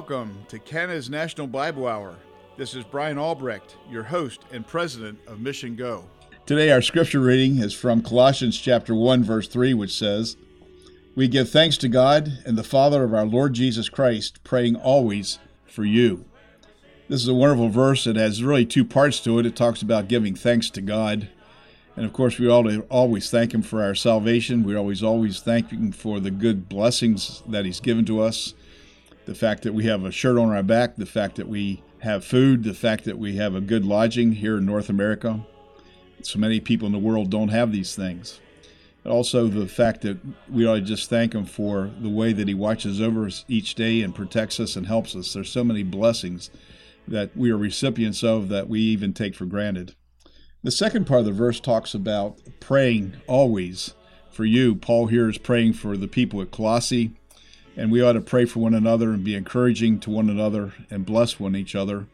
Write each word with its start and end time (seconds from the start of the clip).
welcome 0.00 0.46
to 0.48 0.58
Canada's 0.58 1.10
National 1.10 1.46
Bible 1.46 1.86
Hour. 1.86 2.16
This 2.56 2.74
is 2.74 2.84
Brian 2.84 3.18
Albrecht, 3.18 3.76
your 3.90 4.02
host 4.02 4.40
and 4.50 4.66
president 4.66 5.18
of 5.26 5.40
Mission 5.40 5.76
Go. 5.76 6.06
Today, 6.46 6.70
our 6.72 6.80
scripture 6.80 7.20
reading 7.20 7.58
is 7.58 7.74
from 7.74 8.00
Colossians 8.00 8.58
chapter 8.58 8.94
1, 8.94 9.22
verse 9.22 9.46
3, 9.46 9.74
which 9.74 9.92
says, 9.92 10.38
We 11.14 11.28
give 11.28 11.50
thanks 11.50 11.76
to 11.76 11.88
God 11.90 12.38
and 12.46 12.56
the 12.56 12.64
Father 12.64 13.04
of 13.04 13.12
our 13.12 13.26
Lord 13.26 13.52
Jesus 13.52 13.90
Christ, 13.90 14.42
praying 14.42 14.74
always 14.74 15.38
for 15.66 15.84
you. 15.84 16.24
This 17.10 17.20
is 17.20 17.28
a 17.28 17.34
wonderful 17.34 17.68
verse. 17.68 18.06
It 18.06 18.16
has 18.16 18.42
really 18.42 18.64
two 18.64 18.86
parts 18.86 19.20
to 19.24 19.38
it. 19.38 19.44
It 19.44 19.54
talks 19.54 19.82
about 19.82 20.08
giving 20.08 20.34
thanks 20.34 20.70
to 20.70 20.80
God. 20.80 21.28
And 21.94 22.06
of 22.06 22.14
course, 22.14 22.38
we 22.38 22.48
always 22.48 23.30
thank 23.30 23.52
Him 23.52 23.60
for 23.60 23.82
our 23.82 23.94
salvation. 23.94 24.64
We 24.64 24.74
always, 24.74 25.02
always 25.02 25.40
thank 25.40 25.70
Him 25.70 25.92
for 25.92 26.20
the 26.20 26.30
good 26.30 26.70
blessings 26.70 27.42
that 27.46 27.66
He's 27.66 27.80
given 27.80 28.06
to 28.06 28.22
us 28.22 28.54
the 29.26 29.34
fact 29.34 29.62
that 29.62 29.74
we 29.74 29.84
have 29.84 30.04
a 30.04 30.10
shirt 30.10 30.38
on 30.38 30.50
our 30.50 30.62
back, 30.62 30.96
the 30.96 31.06
fact 31.06 31.36
that 31.36 31.48
we 31.48 31.82
have 32.00 32.24
food, 32.24 32.64
the 32.64 32.74
fact 32.74 33.04
that 33.04 33.18
we 33.18 33.36
have 33.36 33.54
a 33.54 33.60
good 33.60 33.84
lodging 33.84 34.32
here 34.32 34.58
in 34.58 34.66
North 34.66 34.88
America. 34.88 35.44
So 36.22 36.38
many 36.38 36.60
people 36.60 36.86
in 36.86 36.92
the 36.92 36.98
world 36.98 37.30
don't 37.30 37.48
have 37.48 37.72
these 37.72 37.94
things. 37.94 38.40
Also, 39.06 39.48
the 39.48 39.66
fact 39.66 40.02
that 40.02 40.18
we 40.50 40.66
ought 40.66 40.74
to 40.74 40.80
just 40.82 41.08
thank 41.08 41.34
Him 41.34 41.46
for 41.46 41.90
the 42.00 42.10
way 42.10 42.32
that 42.32 42.48
He 42.48 42.54
watches 42.54 43.00
over 43.00 43.26
us 43.26 43.44
each 43.48 43.74
day 43.74 44.02
and 44.02 44.14
protects 44.14 44.60
us 44.60 44.76
and 44.76 44.86
helps 44.86 45.16
us. 45.16 45.32
There's 45.32 45.50
so 45.50 45.64
many 45.64 45.82
blessings 45.82 46.50
that 47.08 47.34
we 47.34 47.50
are 47.50 47.56
recipients 47.56 48.22
of 48.22 48.48
that 48.50 48.68
we 48.68 48.80
even 48.80 49.14
take 49.14 49.34
for 49.34 49.46
granted. 49.46 49.94
The 50.62 50.70
second 50.70 51.06
part 51.06 51.20
of 51.20 51.26
the 51.26 51.32
verse 51.32 51.60
talks 51.60 51.94
about 51.94 52.38
praying 52.60 53.14
always 53.26 53.94
for 54.30 54.44
you. 54.44 54.74
Paul 54.74 55.06
here 55.06 55.28
is 55.28 55.38
praying 55.38 55.72
for 55.72 55.96
the 55.96 56.08
people 56.08 56.42
at 56.42 56.50
Colossae 56.50 57.12
and 57.80 57.90
we 57.90 58.02
ought 58.02 58.12
to 58.12 58.20
pray 58.20 58.44
for 58.44 58.58
one 58.58 58.74
another 58.74 59.10
and 59.10 59.24
be 59.24 59.34
encouraging 59.34 59.98
to 59.98 60.10
one 60.10 60.28
another 60.28 60.74
and 60.90 61.06
bless 61.06 61.40
one 61.40 61.56
each 61.56 61.74
other. 61.74 62.06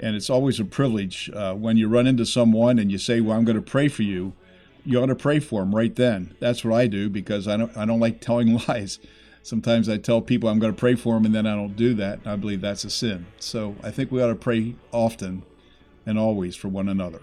And 0.00 0.16
it's 0.16 0.28
always 0.28 0.58
a 0.58 0.64
privilege 0.64 1.30
uh, 1.32 1.54
when 1.54 1.76
you 1.76 1.86
run 1.86 2.08
into 2.08 2.26
someone 2.26 2.80
and 2.80 2.90
you 2.90 2.98
say, 2.98 3.20
"Well, 3.20 3.38
I'm 3.38 3.44
going 3.44 3.54
to 3.54 3.62
pray 3.62 3.86
for 3.86 4.02
you." 4.02 4.32
You 4.84 5.00
ought 5.00 5.06
to 5.06 5.14
pray 5.14 5.38
for 5.38 5.60
them 5.60 5.76
right 5.76 5.94
then. 5.94 6.34
That's 6.40 6.64
what 6.64 6.74
I 6.74 6.88
do 6.88 7.08
because 7.08 7.46
I 7.46 7.56
don't 7.56 7.74
I 7.76 7.84
don't 7.84 8.00
like 8.00 8.20
telling 8.28 8.60
lies. 8.66 8.98
Sometimes 9.44 9.88
I 9.88 9.96
tell 9.96 10.20
people 10.20 10.48
I'm 10.48 10.58
going 10.58 10.74
to 10.74 10.78
pray 10.78 10.96
for 10.96 11.14
them 11.14 11.24
and 11.24 11.32
then 11.32 11.46
I 11.46 11.54
don't 11.54 11.76
do 11.76 11.94
that. 11.94 12.18
I 12.26 12.34
believe 12.34 12.60
that's 12.60 12.82
a 12.82 12.90
sin. 12.90 13.26
So 13.38 13.76
I 13.84 13.92
think 13.92 14.10
we 14.10 14.20
ought 14.20 14.26
to 14.26 14.34
pray 14.34 14.74
often 14.90 15.44
and 16.04 16.18
always 16.18 16.56
for 16.56 16.66
one 16.66 16.88
another. 16.88 17.20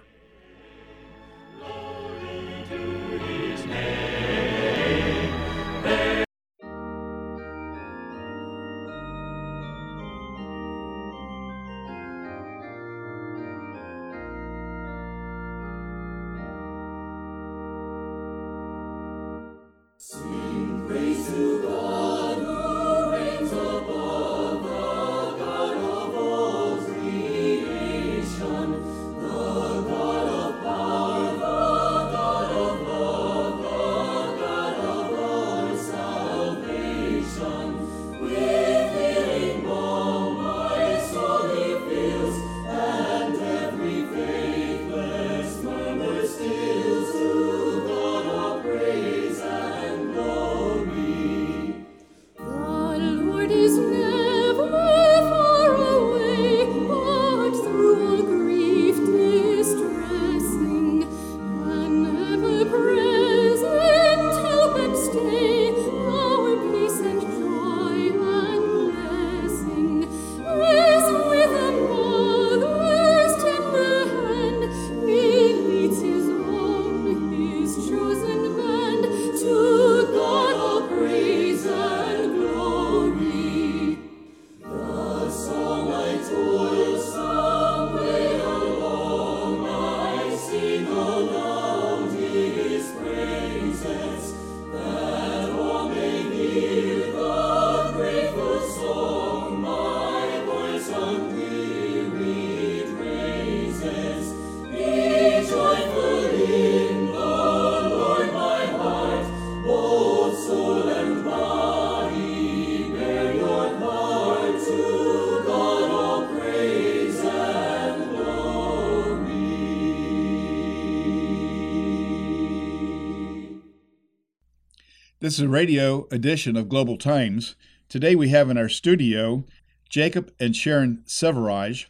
This 125.23 125.35
is 125.35 125.45
a 125.45 125.47
radio 125.47 126.05
edition 126.11 126.57
of 126.57 126.67
Global 126.67 126.97
Times. 126.97 127.55
Today 127.87 128.13
we 128.13 128.27
have 128.27 128.49
in 128.49 128.57
our 128.57 128.67
studio 128.67 129.45
Jacob 129.89 130.33
and 130.37 130.53
Sharon 130.53 131.01
Severaj, 131.05 131.85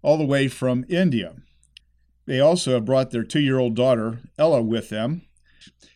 all 0.00 0.16
the 0.16 0.24
way 0.24 0.48
from 0.48 0.86
India. 0.88 1.34
They 2.24 2.40
also 2.40 2.72
have 2.72 2.86
brought 2.86 3.10
their 3.10 3.22
two 3.22 3.40
year 3.40 3.58
old 3.58 3.76
daughter, 3.76 4.20
Ella, 4.38 4.62
with 4.62 4.88
them. 4.88 5.26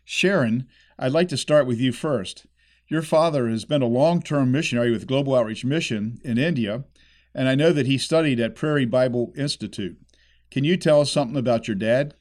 Sharon, 0.05 0.67
I'd 0.99 1.13
like 1.13 1.29
to 1.29 1.39
start 1.39 1.67
with 1.67 1.81
you 1.81 1.91
first. 1.91 2.45
Your 2.87 3.01
father 3.01 3.49
has 3.49 3.65
been 3.65 3.81
a 3.81 3.87
long 3.87 4.21
term 4.21 4.53
missionary 4.53 4.91
with 4.91 5.07
Global 5.07 5.37
Outreach 5.37 5.65
Mission 5.65 6.21
in 6.23 6.37
India, 6.37 6.85
and 7.35 7.49
I 7.49 7.55
know 7.55 7.73
that 7.73 7.87
he 7.87 7.97
studied 7.97 8.41
at 8.41 8.55
Prairie 8.55 8.85
Bible 8.85 9.33
Institute. 9.39 9.97
Can 10.51 10.65
you 10.65 10.77
tell 10.77 11.01
us 11.01 11.11
something 11.11 11.39
about 11.39 11.67
your 11.67 11.77
dad? 11.77 12.13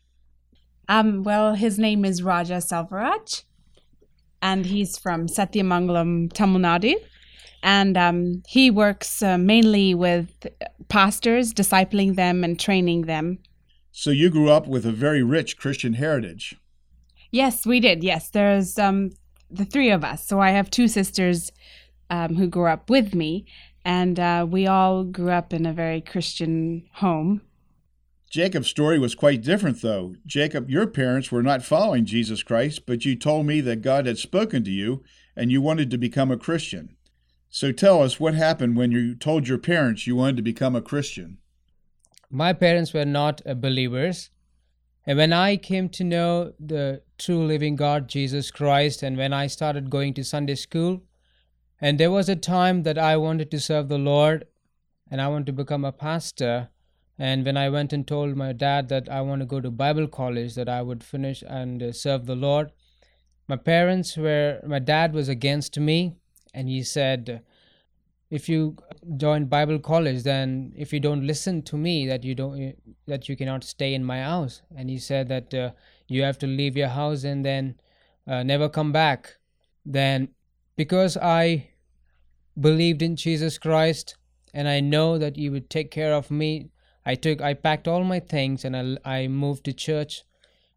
Um, 0.87 1.23
well, 1.23 1.55
his 1.55 1.77
name 1.77 2.05
is 2.05 2.23
Raja 2.23 2.59
Selvaraj 2.59 3.43
and 4.41 4.65
he's 4.65 4.97
from 4.97 5.27
Satyamangalam, 5.27 6.33
Tamil 6.33 6.61
Nadu. 6.61 6.95
And 7.63 7.97
um, 7.97 8.43
he 8.47 8.69
works 8.69 9.21
uh, 9.21 9.37
mainly 9.37 9.95
with 9.95 10.47
pastors, 10.89 11.53
discipling 11.53 12.15
them 12.15 12.43
and 12.43 12.59
training 12.59 13.01
them. 13.03 13.39
So 13.91 14.11
you 14.11 14.29
grew 14.29 14.49
up 14.49 14.67
with 14.67 14.85
a 14.85 14.91
very 14.91 15.23
rich 15.23 15.57
Christian 15.57 15.93
heritage. 15.93 16.55
Yes, 17.31 17.65
we 17.65 17.79
did. 17.79 18.03
Yes, 18.03 18.29
there's 18.29 18.77
um, 18.77 19.11
the 19.49 19.65
three 19.65 19.89
of 19.89 20.03
us. 20.03 20.25
So 20.25 20.39
I 20.39 20.51
have 20.51 20.69
two 20.69 20.87
sisters 20.87 21.51
um, 22.09 22.35
who 22.35 22.47
grew 22.47 22.67
up 22.67 22.89
with 22.89 23.15
me, 23.15 23.45
and 23.83 24.19
uh, 24.19 24.45
we 24.47 24.67
all 24.67 25.03
grew 25.03 25.31
up 25.31 25.51
in 25.51 25.65
a 25.65 25.73
very 25.73 25.99
Christian 25.99 26.83
home. 26.93 27.41
Jacob's 28.29 28.67
story 28.67 28.99
was 28.99 29.15
quite 29.15 29.41
different, 29.41 29.81
though. 29.81 30.15
Jacob, 30.25 30.69
your 30.69 30.85
parents 30.85 31.31
were 31.31 31.43
not 31.43 31.63
following 31.63 32.05
Jesus 32.05 32.43
Christ, 32.43 32.85
but 32.85 33.05
you 33.05 33.15
told 33.15 33.45
me 33.45 33.61
that 33.61 33.81
God 33.81 34.05
had 34.05 34.17
spoken 34.17 34.63
to 34.65 34.71
you 34.71 35.03
and 35.35 35.51
you 35.51 35.61
wanted 35.61 35.89
to 35.91 35.97
become 35.97 36.29
a 36.29 36.37
Christian. 36.37 36.95
So 37.49 37.71
tell 37.71 38.03
us 38.03 38.19
what 38.19 38.33
happened 38.33 38.75
when 38.75 38.91
you 38.91 39.15
told 39.15 39.47
your 39.47 39.57
parents 39.57 40.05
you 40.05 40.15
wanted 40.15 40.35
to 40.37 40.41
become 40.41 40.75
a 40.75 40.81
Christian. 40.81 41.37
My 42.29 42.51
parents 42.51 42.93
were 42.93 43.05
not 43.05 43.41
uh, 43.45 43.53
believers. 43.53 44.29
And 45.05 45.17
when 45.17 45.31
I 45.31 45.55
came 45.55 45.87
to 45.89 46.03
know 46.03 46.53
the 46.59 47.01
true 47.17 47.45
living 47.45 47.77
God, 47.77 48.09
Jesus 48.09 48.51
Christ, 48.51 49.01
and 49.01 49.15
when 49.15 49.31
I 49.31 49.47
started 49.47 49.89
going 49.89 50.13
to 50.15 50.23
Sunday 50.25 50.55
school, 50.55 51.03
and 51.79 51.97
there 51.97 52.11
was 52.11 52.27
a 52.27 52.35
time 52.35 52.83
that 52.83 52.97
I 52.97 53.15
wanted 53.15 53.49
to 53.51 53.59
serve 53.59 53.87
the 53.87 53.97
Lord 53.97 54.45
and 55.09 55.21
I 55.21 55.29
wanted 55.29 55.45
to 55.45 55.53
become 55.53 55.85
a 55.85 55.93
pastor, 55.93 56.69
and 57.17 57.45
when 57.45 57.57
I 57.57 57.69
went 57.69 57.93
and 57.93 58.07
told 58.07 58.35
my 58.35 58.53
dad 58.53 58.89
that 58.89 59.09
I 59.09 59.21
want 59.21 59.41
to 59.41 59.45
go 59.45 59.59
to 59.59 59.71
Bible 59.71 60.07
college, 60.07 60.55
that 60.55 60.69
I 60.69 60.81
would 60.81 61.03
finish 61.03 61.43
and 61.47 61.81
uh, 61.81 61.91
serve 61.91 62.25
the 62.25 62.35
Lord, 62.35 62.71
my 63.47 63.55
parents 63.55 64.17
were, 64.17 64.59
my 64.65 64.79
dad 64.79 65.13
was 65.13 65.29
against 65.29 65.79
me, 65.79 66.15
and 66.53 66.67
he 66.67 66.83
said, 66.83 67.41
if 68.29 68.49
you 68.49 68.75
join 69.15 69.45
bible 69.45 69.79
college 69.79 70.23
then 70.23 70.73
if 70.75 70.91
you 70.91 70.99
don't 70.99 71.25
listen 71.25 71.61
to 71.61 71.77
me 71.77 72.05
that 72.07 72.25
you 72.25 72.35
don't 72.35 72.75
that 73.05 73.29
you 73.29 73.37
cannot 73.37 73.63
stay 73.63 73.93
in 73.93 74.03
my 74.03 74.21
house. 74.21 74.61
And 74.75 74.89
he 74.89 74.97
said 74.97 75.29
that 75.29 75.53
uh, 75.53 75.71
you 76.07 76.23
have 76.23 76.37
to 76.39 76.47
leave 76.47 76.75
your 76.75 76.89
house 76.89 77.23
and 77.23 77.45
then 77.45 77.75
uh, 78.27 78.43
never 78.43 78.67
come 78.67 78.91
back. 78.91 79.37
Then 79.85 80.29
because 80.75 81.17
i 81.17 81.69
believed 82.59 83.01
in 83.01 83.15
jesus 83.15 83.57
christ 83.57 84.15
and 84.53 84.67
i 84.67 84.79
know 84.79 85.17
that 85.17 85.35
he 85.35 85.49
would 85.49 85.69
take 85.69 85.91
care 85.91 86.13
of 86.13 86.31
me 86.31 86.69
i 87.11 87.15
took 87.15 87.41
i 87.49 87.53
packed 87.53 87.87
all 87.87 88.03
my 88.03 88.19
things 88.19 88.65
and 88.65 88.75
i, 88.75 89.17
I 89.17 89.27
moved 89.27 89.63
to 89.65 89.73
church. 89.73 90.23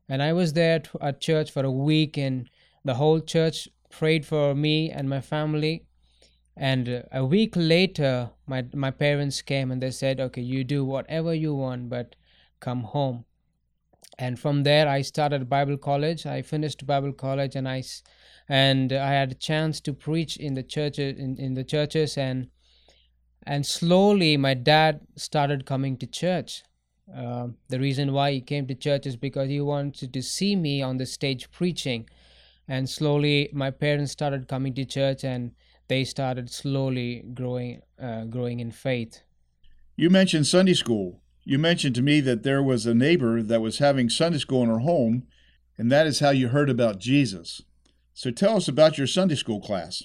And 0.09 0.23
i 0.23 0.33
was 0.33 0.53
there 0.55 0.83
at 1.01 1.21
church 1.21 1.51
for 1.51 1.65
a 1.65 1.79
week 1.91 2.17
and 2.17 2.49
the 2.85 2.95
whole 2.95 3.21
church 3.21 3.69
prayed 3.91 4.25
for 4.25 4.55
me 4.55 4.91
and 4.91 5.09
my 5.09 5.21
family. 5.21 5.85
And 6.57 7.05
a 7.13 7.25
week 7.25 7.55
later 7.57 8.31
my 8.47 8.65
my 8.75 8.91
parents 8.91 9.43
came 9.43 9.71
and 9.73 9.83
they 9.83 9.91
said 9.91 10.21
okay 10.21 10.43
you 10.43 10.63
do 10.65 10.85
whatever 10.85 11.35
you 11.35 11.55
want 11.55 11.89
but 11.89 12.17
come 12.61 12.83
home. 12.95 13.25
And 14.19 14.39
from 14.39 14.63
there 14.63 14.89
i 14.89 15.03
started 15.03 15.49
bible 15.49 15.79
college. 15.79 16.27
I 16.27 16.43
finished 16.43 16.87
bible 16.87 17.13
college 17.13 17.57
and 17.57 17.69
i 17.69 17.83
and 18.49 18.93
i 18.93 19.13
had 19.21 19.33
a 19.33 19.43
chance 19.51 19.81
to 19.87 19.93
preach 19.93 20.37
in 20.37 20.55
the 20.55 20.67
churches 20.77 21.19
in, 21.19 21.37
in 21.39 21.55
the 21.55 21.65
churches 21.65 22.19
and 22.19 22.49
and 23.45 23.65
slowly 23.65 24.37
my 24.37 24.55
dad 24.55 25.01
started 25.17 25.67
coming 25.67 25.97
to 25.97 26.07
church 26.07 26.63
uh, 27.15 27.49
the 27.69 27.81
reason 27.81 28.13
why 28.13 28.33
he 28.33 28.41
came 28.41 28.67
to 28.67 28.75
church 28.75 29.07
is 29.07 29.17
because 29.17 29.49
he 29.49 29.61
wanted 29.61 30.13
to 30.13 30.23
see 30.23 30.55
me 30.55 30.81
on 30.81 30.97
the 30.99 31.07
stage 31.07 31.51
preaching 31.51 32.09
and 32.69 32.89
slowly 32.89 33.51
my 33.53 33.71
parents 33.71 34.13
started 34.13 34.47
coming 34.47 34.73
to 34.75 34.85
church 34.85 35.25
and 35.25 35.51
they 35.89 36.05
started 36.05 36.49
slowly 36.49 37.25
growing 37.35 37.83
uh, 38.01 38.25
growing 38.25 38.61
in 38.61 38.71
faith. 38.71 39.23
You 39.97 40.09
mentioned 40.09 40.47
Sunday 40.47 40.75
school. 40.75 41.21
You 41.45 41.59
mentioned 41.59 41.97
to 41.97 42.03
me 42.03 42.21
that 42.21 42.45
there 42.45 42.63
was 42.63 42.87
a 42.87 42.95
neighbor 42.95 43.43
that 43.43 43.61
was 43.61 43.79
having 43.79 44.09
Sunday 44.09 44.39
school 44.39 44.63
in 44.63 44.69
her 44.69 44.79
home, 44.79 45.25
and 45.77 45.91
that 45.91 46.07
is 46.07 46.21
how 46.21 46.31
you 46.31 46.49
heard 46.49 46.71
about 46.71 47.01
Jesus. 47.01 47.63
So 48.15 48.31
tell 48.31 48.57
us 48.57 48.69
about 48.69 48.99
your 48.99 49.09
Sunday 49.09 49.35
school 49.35 49.61
class. 49.61 50.05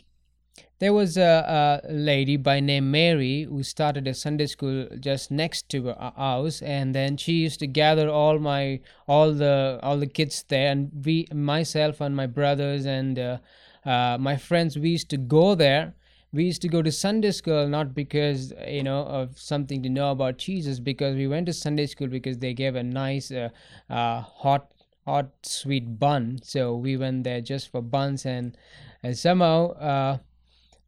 There 0.79 0.93
was 0.93 1.17
a, 1.17 1.81
a 1.87 1.91
lady 1.91 2.37
by 2.37 2.59
name 2.59 2.91
Mary 2.91 3.43
who 3.43 3.63
started 3.63 4.07
a 4.07 4.13
Sunday 4.13 4.45
school 4.47 4.87
just 4.99 5.31
next 5.31 5.69
to 5.69 5.89
our 5.91 6.11
house, 6.15 6.61
and 6.61 6.93
then 6.93 7.17
she 7.17 7.33
used 7.33 7.59
to 7.59 7.67
gather 7.67 8.09
all 8.09 8.39
my 8.39 8.81
all 9.07 9.33
the 9.33 9.79
all 9.83 9.97
the 9.97 10.07
kids 10.07 10.43
there, 10.47 10.71
and 10.71 10.91
we 11.05 11.27
myself 11.33 12.01
and 12.01 12.15
my 12.15 12.27
brothers 12.27 12.85
and 12.85 13.17
uh, 13.19 13.37
uh, 13.85 14.17
my 14.19 14.35
friends 14.35 14.77
we 14.77 14.89
used 14.89 15.09
to 15.09 15.17
go 15.17 15.55
there. 15.55 15.93
We 16.33 16.43
used 16.43 16.61
to 16.63 16.67
go 16.67 16.81
to 16.81 16.91
sunday 16.91 17.31
school 17.31 17.65
not 17.69 17.95
because 17.95 18.51
you 18.67 18.83
know 18.83 19.03
of 19.05 19.39
something 19.39 19.81
to 19.83 19.89
know 19.89 20.11
about 20.11 20.37
jesus 20.37 20.81
because 20.81 21.15
we 21.15 21.27
went 21.27 21.45
to 21.45 21.53
sunday 21.53 21.85
school 21.85 22.09
because 22.09 22.39
they 22.39 22.53
gave 22.53 22.75
a 22.75 22.83
nice 22.83 23.31
uh, 23.31 23.49
uh, 23.89 24.19
hot 24.19 24.73
hot 25.05 25.29
sweet 25.43 25.99
bun. 25.99 26.39
So 26.43 26.75
we 26.75 26.97
went 26.97 27.23
there 27.23 27.39
just 27.41 27.71
for 27.71 27.81
buns 27.81 28.25
and, 28.25 28.57
and 29.03 29.17
somehow 29.17 29.71
uh, 29.73 30.17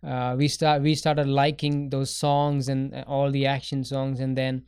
uh, 0.06 0.36
we 0.38 0.48
start 0.48 0.82
we 0.82 0.96
started 0.96 1.28
liking 1.28 1.90
those 1.90 2.16
songs 2.16 2.70
and 2.70 3.04
all 3.08 3.32
the 3.32 3.46
action 3.46 3.84
songs 3.84 4.20
and 4.20 4.38
then 4.38 4.64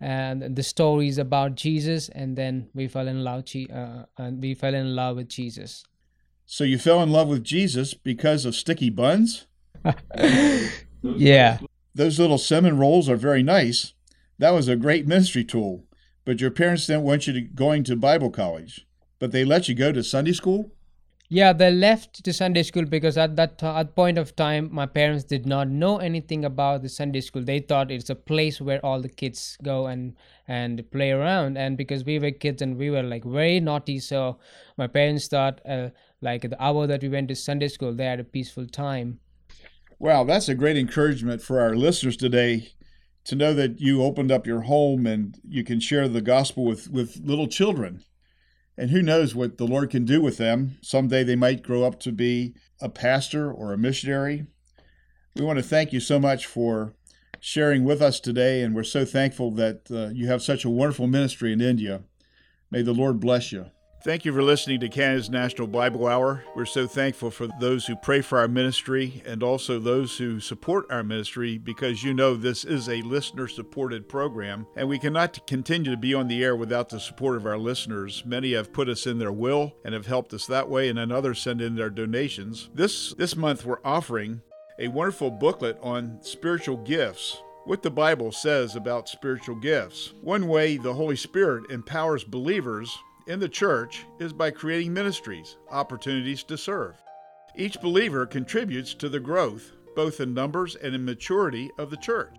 and 0.00 0.56
the 0.56 0.62
stories 0.62 1.18
about 1.18 1.54
Jesus 1.54 2.08
and 2.08 2.36
then 2.36 2.68
we 2.74 2.88
fell 2.88 3.08
in 3.08 3.22
love 3.22 3.44
uh, 3.72 4.04
and 4.18 4.42
we 4.42 4.54
fell 4.54 4.74
in 4.74 4.96
love 4.96 5.16
with 5.16 5.28
Jesus 5.28 5.84
so 6.52 6.64
you 6.64 6.76
fell 6.76 7.02
in 7.02 7.10
love 7.10 7.28
with 7.28 7.44
Jesus 7.44 7.94
because 7.94 8.44
of 8.44 8.54
sticky 8.54 8.90
buns? 8.90 9.46
yeah. 11.02 11.58
Those 11.94 12.18
little 12.18 12.36
cinnamon 12.36 12.76
rolls 12.76 13.08
are 13.08 13.16
very 13.16 13.42
nice. 13.42 13.94
That 14.38 14.50
was 14.50 14.68
a 14.68 14.76
great 14.76 15.06
ministry 15.06 15.44
tool. 15.44 15.86
But 16.26 16.42
your 16.42 16.50
parents 16.50 16.86
didn't 16.86 17.04
want 17.04 17.26
you 17.26 17.32
to 17.32 17.40
going 17.40 17.84
to 17.84 17.96
Bible 17.96 18.28
college. 18.28 18.86
But 19.18 19.32
they 19.32 19.46
let 19.46 19.66
you 19.66 19.74
go 19.74 19.92
to 19.92 20.04
Sunday 20.04 20.34
school? 20.34 20.72
Yeah, 21.34 21.54
they 21.54 21.70
left 21.70 22.22
to 22.24 22.30
Sunday 22.34 22.62
school 22.62 22.84
because 22.84 23.16
at 23.16 23.36
that 23.36 23.62
at 23.62 23.96
point 23.96 24.18
of 24.18 24.36
time, 24.36 24.68
my 24.70 24.84
parents 24.84 25.24
did 25.24 25.46
not 25.46 25.66
know 25.66 25.96
anything 25.96 26.44
about 26.44 26.82
the 26.82 26.90
Sunday 26.90 27.22
school. 27.22 27.42
They 27.42 27.60
thought 27.60 27.90
it's 27.90 28.10
a 28.10 28.14
place 28.14 28.60
where 28.60 28.84
all 28.84 29.00
the 29.00 29.08
kids 29.08 29.56
go 29.62 29.86
and 29.86 30.14
and 30.46 30.84
play 30.90 31.10
around. 31.10 31.56
And 31.56 31.78
because 31.78 32.04
we 32.04 32.18
were 32.18 32.32
kids 32.32 32.60
and 32.60 32.76
we 32.76 32.90
were 32.90 33.02
like 33.02 33.24
very 33.24 33.60
naughty, 33.60 33.98
so 33.98 34.40
my 34.76 34.86
parents 34.86 35.26
thought 35.26 35.62
uh, 35.66 35.88
like 36.20 36.42
the 36.42 36.62
hour 36.62 36.86
that 36.86 37.00
we 37.00 37.08
went 37.08 37.28
to 37.28 37.34
Sunday 37.34 37.68
school, 37.68 37.94
they 37.94 38.04
had 38.04 38.20
a 38.20 38.24
peaceful 38.24 38.66
time. 38.66 39.18
Wow, 39.98 40.24
that's 40.24 40.50
a 40.50 40.54
great 40.54 40.76
encouragement 40.76 41.40
for 41.40 41.60
our 41.60 41.74
listeners 41.74 42.18
today 42.18 42.74
to 43.24 43.36
know 43.36 43.54
that 43.54 43.80
you 43.80 44.02
opened 44.02 44.30
up 44.30 44.46
your 44.46 44.62
home 44.62 45.06
and 45.06 45.40
you 45.48 45.64
can 45.64 45.80
share 45.80 46.08
the 46.08 46.20
gospel 46.20 46.66
with, 46.66 46.90
with 46.90 47.22
little 47.24 47.46
children. 47.46 48.04
And 48.76 48.90
who 48.90 49.02
knows 49.02 49.34
what 49.34 49.58
the 49.58 49.66
Lord 49.66 49.90
can 49.90 50.04
do 50.04 50.20
with 50.20 50.38
them. 50.38 50.78
Someday 50.80 51.24
they 51.24 51.36
might 51.36 51.62
grow 51.62 51.84
up 51.84 52.00
to 52.00 52.12
be 52.12 52.54
a 52.80 52.88
pastor 52.88 53.52
or 53.52 53.72
a 53.72 53.78
missionary. 53.78 54.46
We 55.36 55.44
want 55.44 55.58
to 55.58 55.62
thank 55.62 55.92
you 55.92 56.00
so 56.00 56.18
much 56.18 56.46
for 56.46 56.94
sharing 57.40 57.84
with 57.84 58.00
us 58.00 58.20
today, 58.20 58.62
and 58.62 58.74
we're 58.74 58.84
so 58.84 59.04
thankful 59.04 59.50
that 59.52 59.90
uh, 59.90 60.08
you 60.08 60.26
have 60.28 60.42
such 60.42 60.64
a 60.64 60.70
wonderful 60.70 61.06
ministry 61.06 61.52
in 61.52 61.60
India. 61.60 62.02
May 62.70 62.82
the 62.82 62.94
Lord 62.94 63.20
bless 63.20 63.52
you. 63.52 63.66
Thank 64.04 64.24
you 64.24 64.32
for 64.32 64.42
listening 64.42 64.80
to 64.80 64.88
Canada's 64.88 65.30
National 65.30 65.68
Bible 65.68 66.08
Hour. 66.08 66.42
We're 66.56 66.64
so 66.64 66.88
thankful 66.88 67.30
for 67.30 67.46
those 67.60 67.86
who 67.86 67.94
pray 67.94 68.20
for 68.20 68.36
our 68.40 68.48
ministry 68.48 69.22
and 69.24 69.44
also 69.44 69.78
those 69.78 70.18
who 70.18 70.40
support 70.40 70.90
our 70.90 71.04
ministry 71.04 71.56
because 71.56 72.02
you 72.02 72.12
know 72.12 72.34
this 72.34 72.64
is 72.64 72.88
a 72.88 73.02
listener 73.02 73.46
supported 73.46 74.08
program 74.08 74.66
and 74.74 74.88
we 74.88 74.98
cannot 74.98 75.46
continue 75.46 75.92
to 75.92 75.96
be 75.96 76.14
on 76.14 76.26
the 76.26 76.42
air 76.42 76.56
without 76.56 76.88
the 76.88 76.98
support 76.98 77.36
of 77.36 77.46
our 77.46 77.56
listeners. 77.56 78.24
Many 78.26 78.54
have 78.54 78.72
put 78.72 78.88
us 78.88 79.06
in 79.06 79.20
their 79.20 79.30
will 79.30 79.72
and 79.84 79.94
have 79.94 80.06
helped 80.06 80.34
us 80.34 80.46
that 80.46 80.68
way 80.68 80.88
and 80.88 80.98
then 80.98 81.12
others 81.12 81.40
send 81.40 81.60
in 81.60 81.76
their 81.76 81.90
donations. 81.90 82.70
This 82.74 83.14
this 83.14 83.36
month 83.36 83.64
we're 83.64 83.78
offering 83.84 84.42
a 84.80 84.88
wonderful 84.88 85.30
booklet 85.30 85.78
on 85.80 86.18
spiritual 86.22 86.78
gifts 86.78 87.40
what 87.64 87.82
the 87.82 87.90
Bible 87.90 88.32
says 88.32 88.74
about 88.74 89.08
spiritual 89.08 89.54
gifts. 89.54 90.14
One 90.20 90.48
way 90.48 90.76
the 90.76 90.94
Holy 90.94 91.14
Spirit 91.14 91.70
empowers 91.70 92.24
believers 92.24 92.92
in 93.26 93.40
the 93.40 93.48
church 93.48 94.04
is 94.18 94.32
by 94.32 94.50
creating 94.50 94.92
ministries, 94.92 95.56
opportunities 95.70 96.42
to 96.44 96.56
serve. 96.56 96.96
Each 97.56 97.80
believer 97.80 98.26
contributes 98.26 98.94
to 98.94 99.08
the 99.08 99.20
growth, 99.20 99.72
both 99.94 100.20
in 100.20 100.34
numbers 100.34 100.76
and 100.76 100.94
in 100.94 101.04
maturity, 101.04 101.70
of 101.78 101.90
the 101.90 101.96
church. 101.96 102.34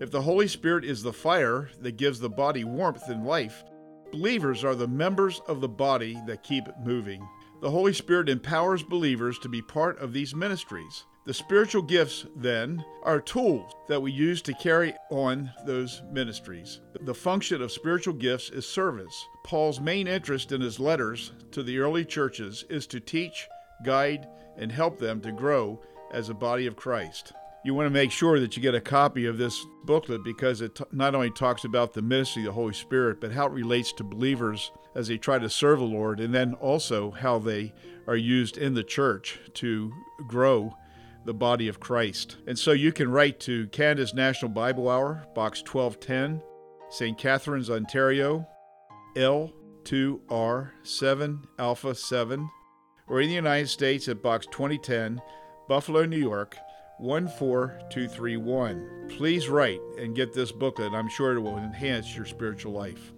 If 0.00 0.10
the 0.10 0.22
Holy 0.22 0.48
Spirit 0.48 0.84
is 0.84 1.02
the 1.02 1.12
fire 1.12 1.70
that 1.80 1.96
gives 1.96 2.20
the 2.20 2.30
body 2.30 2.64
warmth 2.64 3.08
and 3.08 3.26
life, 3.26 3.64
believers 4.12 4.64
are 4.64 4.74
the 4.74 4.88
members 4.88 5.40
of 5.48 5.60
the 5.60 5.68
body 5.68 6.16
that 6.26 6.44
keep 6.44 6.68
it 6.68 6.74
moving. 6.84 7.28
The 7.60 7.70
Holy 7.70 7.92
Spirit 7.92 8.28
empowers 8.28 8.82
believers 8.82 9.38
to 9.40 9.48
be 9.48 9.60
part 9.60 9.98
of 9.98 10.12
these 10.12 10.34
ministries. 10.34 11.04
The 11.28 11.34
spiritual 11.34 11.82
gifts, 11.82 12.24
then, 12.36 12.82
are 13.02 13.20
tools 13.20 13.70
that 13.86 14.00
we 14.00 14.10
use 14.10 14.40
to 14.40 14.54
carry 14.54 14.94
on 15.10 15.52
those 15.66 16.00
ministries. 16.10 16.80
The 17.02 17.12
function 17.12 17.60
of 17.60 17.70
spiritual 17.70 18.14
gifts 18.14 18.48
is 18.48 18.66
service. 18.66 19.26
Paul's 19.44 19.78
main 19.78 20.08
interest 20.08 20.52
in 20.52 20.62
his 20.62 20.80
letters 20.80 21.32
to 21.50 21.62
the 21.62 21.80
early 21.80 22.06
churches 22.06 22.64
is 22.70 22.86
to 22.86 22.98
teach, 22.98 23.46
guide, 23.84 24.26
and 24.56 24.72
help 24.72 24.98
them 24.98 25.20
to 25.20 25.30
grow 25.30 25.82
as 26.14 26.30
a 26.30 26.34
body 26.34 26.66
of 26.66 26.76
Christ. 26.76 27.34
You 27.62 27.74
want 27.74 27.84
to 27.84 27.90
make 27.90 28.10
sure 28.10 28.40
that 28.40 28.56
you 28.56 28.62
get 28.62 28.74
a 28.74 28.80
copy 28.80 29.26
of 29.26 29.36
this 29.36 29.66
booklet 29.84 30.24
because 30.24 30.62
it 30.62 30.76
t- 30.76 30.84
not 30.92 31.14
only 31.14 31.30
talks 31.30 31.64
about 31.64 31.92
the 31.92 32.00
ministry 32.00 32.44
of 32.44 32.46
the 32.46 32.52
Holy 32.52 32.72
Spirit, 32.72 33.20
but 33.20 33.32
how 33.32 33.48
it 33.48 33.52
relates 33.52 33.92
to 33.92 34.02
believers 34.02 34.72
as 34.94 35.08
they 35.08 35.18
try 35.18 35.38
to 35.38 35.50
serve 35.50 35.80
the 35.80 35.84
Lord, 35.84 36.20
and 36.20 36.34
then 36.34 36.54
also 36.54 37.10
how 37.10 37.38
they 37.38 37.74
are 38.06 38.16
used 38.16 38.56
in 38.56 38.72
the 38.72 38.82
church 38.82 39.38
to 39.52 39.92
grow 40.26 40.74
the 41.28 41.34
body 41.34 41.68
of 41.68 41.78
Christ. 41.78 42.38
And 42.46 42.58
so 42.58 42.72
you 42.72 42.90
can 42.90 43.10
write 43.10 43.38
to 43.40 43.68
Canada's 43.68 44.14
National 44.14 44.50
Bible 44.50 44.88
Hour, 44.88 45.26
Box 45.34 45.60
1210, 45.60 46.42
St. 46.88 47.18
Catharines, 47.18 47.68
Ontario, 47.68 48.48
L2R7 49.14 51.44
Alpha 51.58 51.94
7, 51.94 52.48
or 53.08 53.20
in 53.20 53.28
the 53.28 53.34
United 53.34 53.68
States 53.68 54.08
at 54.08 54.22
Box 54.22 54.46
2010, 54.46 55.20
Buffalo, 55.68 56.06
New 56.06 56.16
York 56.16 56.56
14231. 56.98 59.08
Please 59.10 59.50
write 59.50 59.82
and 59.98 60.16
get 60.16 60.32
this 60.32 60.50
booklet. 60.50 60.94
I'm 60.94 61.10
sure 61.10 61.34
it 61.34 61.40
will 61.40 61.58
enhance 61.58 62.16
your 62.16 62.24
spiritual 62.24 62.72
life. 62.72 63.12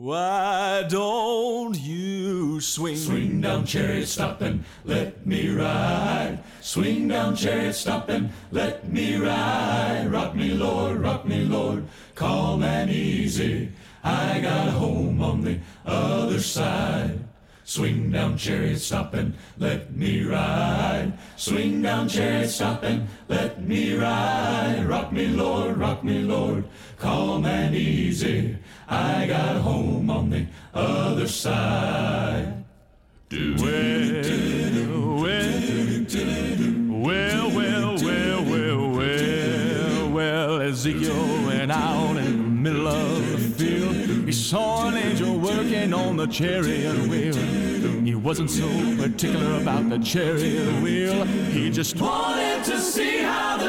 Why 0.00 0.84
don't 0.88 1.76
you 1.76 2.60
swing? 2.60 2.94
Swing 2.94 3.40
down, 3.40 3.66
chariot, 3.66 4.06
stop 4.06 4.40
and 4.42 4.62
let 4.84 5.26
me 5.26 5.50
ride. 5.50 6.38
Swing 6.60 7.08
down, 7.08 7.34
chariot, 7.34 7.72
stop 7.72 8.08
and 8.08 8.30
let 8.52 8.88
me 8.88 9.16
ride. 9.16 10.06
Rock 10.08 10.36
me, 10.36 10.50
Lord, 10.54 10.98
rock 10.98 11.24
me, 11.24 11.42
Lord, 11.42 11.88
calm 12.14 12.62
and 12.62 12.88
easy. 12.88 13.72
I 14.04 14.38
got 14.38 14.68
a 14.68 14.70
home 14.70 15.20
on 15.20 15.40
the 15.40 15.58
other 15.84 16.38
side. 16.38 17.18
Swing 17.64 18.12
down, 18.12 18.38
chariot, 18.38 18.78
stop 18.78 19.14
and 19.14 19.34
let 19.58 19.94
me 19.96 20.22
ride. 20.22 21.12
Swing 21.36 21.82
down, 21.82 22.08
chariot, 22.08 22.50
stop 22.50 22.84
and 22.84 23.08
let 23.28 23.62
me 23.66 23.94
ride. 23.94 24.86
Rock 24.88 25.12
me, 25.12 25.26
Lord, 25.26 25.76
rock 25.76 26.04
me, 26.04 26.22
Lord, 26.22 26.64
calm 26.98 27.44
and 27.44 27.74
easy. 27.74 28.56
I 28.88 29.26
got 29.26 29.56
home 29.56 30.08
on 30.08 30.30
the 30.30 30.46
other 30.72 31.28
side. 31.28 32.64
Do, 33.28 33.54
well, 33.58 33.68
well, 36.88 37.50
well, 37.50 37.98
well, 38.02 38.44
well, 38.44 38.90
well, 38.90 40.10
well, 40.10 40.62
Ezekiel 40.62 41.46
went 41.46 41.70
out 41.70 42.16
in 42.16 42.38
the 42.38 42.48
middle 42.48 42.88
of 42.88 43.30
the 43.30 43.38
field. 43.38 43.94
He 44.24 44.32
saw 44.32 44.88
an 44.88 44.96
angel 44.96 45.38
working 45.38 45.92
on 45.92 46.16
the 46.16 46.26
chariot 46.26 46.96
wheel. 47.08 47.34
He 48.04 48.14
wasn't 48.14 48.50
so 48.50 48.66
particular 48.96 49.60
about 49.60 49.90
the 49.90 49.98
chariot 49.98 50.82
wheel. 50.82 51.24
He 51.26 51.68
just 51.68 52.00
Wanted 52.00 52.64
to 52.64 52.78
see 52.78 53.17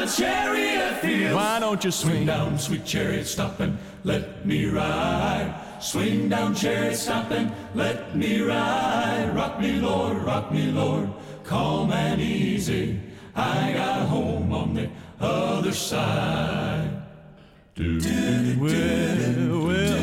the 0.00 0.06
chariot 0.06 0.96
feels. 1.00 1.34
Why 1.34 1.60
don't 1.60 1.84
you 1.84 1.90
Swing 1.90 2.12
swing 2.12 2.26
down, 2.26 2.58
sweet 2.58 2.84
chariot, 2.84 3.26
stop 3.26 3.60
and 3.60 3.78
let 4.04 4.46
me 4.46 4.66
ride. 4.66 5.54
Swing 5.80 6.28
down, 6.28 6.54
chariot, 6.54 6.96
stop 6.96 7.30
and 7.30 7.52
let 7.74 8.16
me 8.16 8.40
ride. 8.40 9.30
Rock 9.34 9.60
me, 9.60 9.72
Lord, 9.80 10.18
rock 10.18 10.52
me, 10.52 10.70
Lord, 10.70 11.10
calm 11.44 11.92
and 11.92 12.20
easy. 12.20 13.00
I 13.34 13.72
got 13.72 14.08
home 14.08 14.52
on 14.52 14.74
the 14.74 14.88
other 15.20 15.72
side. 15.72 17.02
Do, 17.74 17.98
well, 18.60 18.68
well, 18.68 19.66
well. 19.66 20.00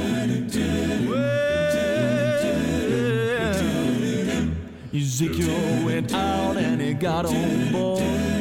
Ezekiel 4.93 5.85
went 5.85 6.13
out 6.13 6.57
and 6.57 6.81
he 6.81 6.93
got 6.93 7.25
on 7.25 7.71
board. 7.71 8.36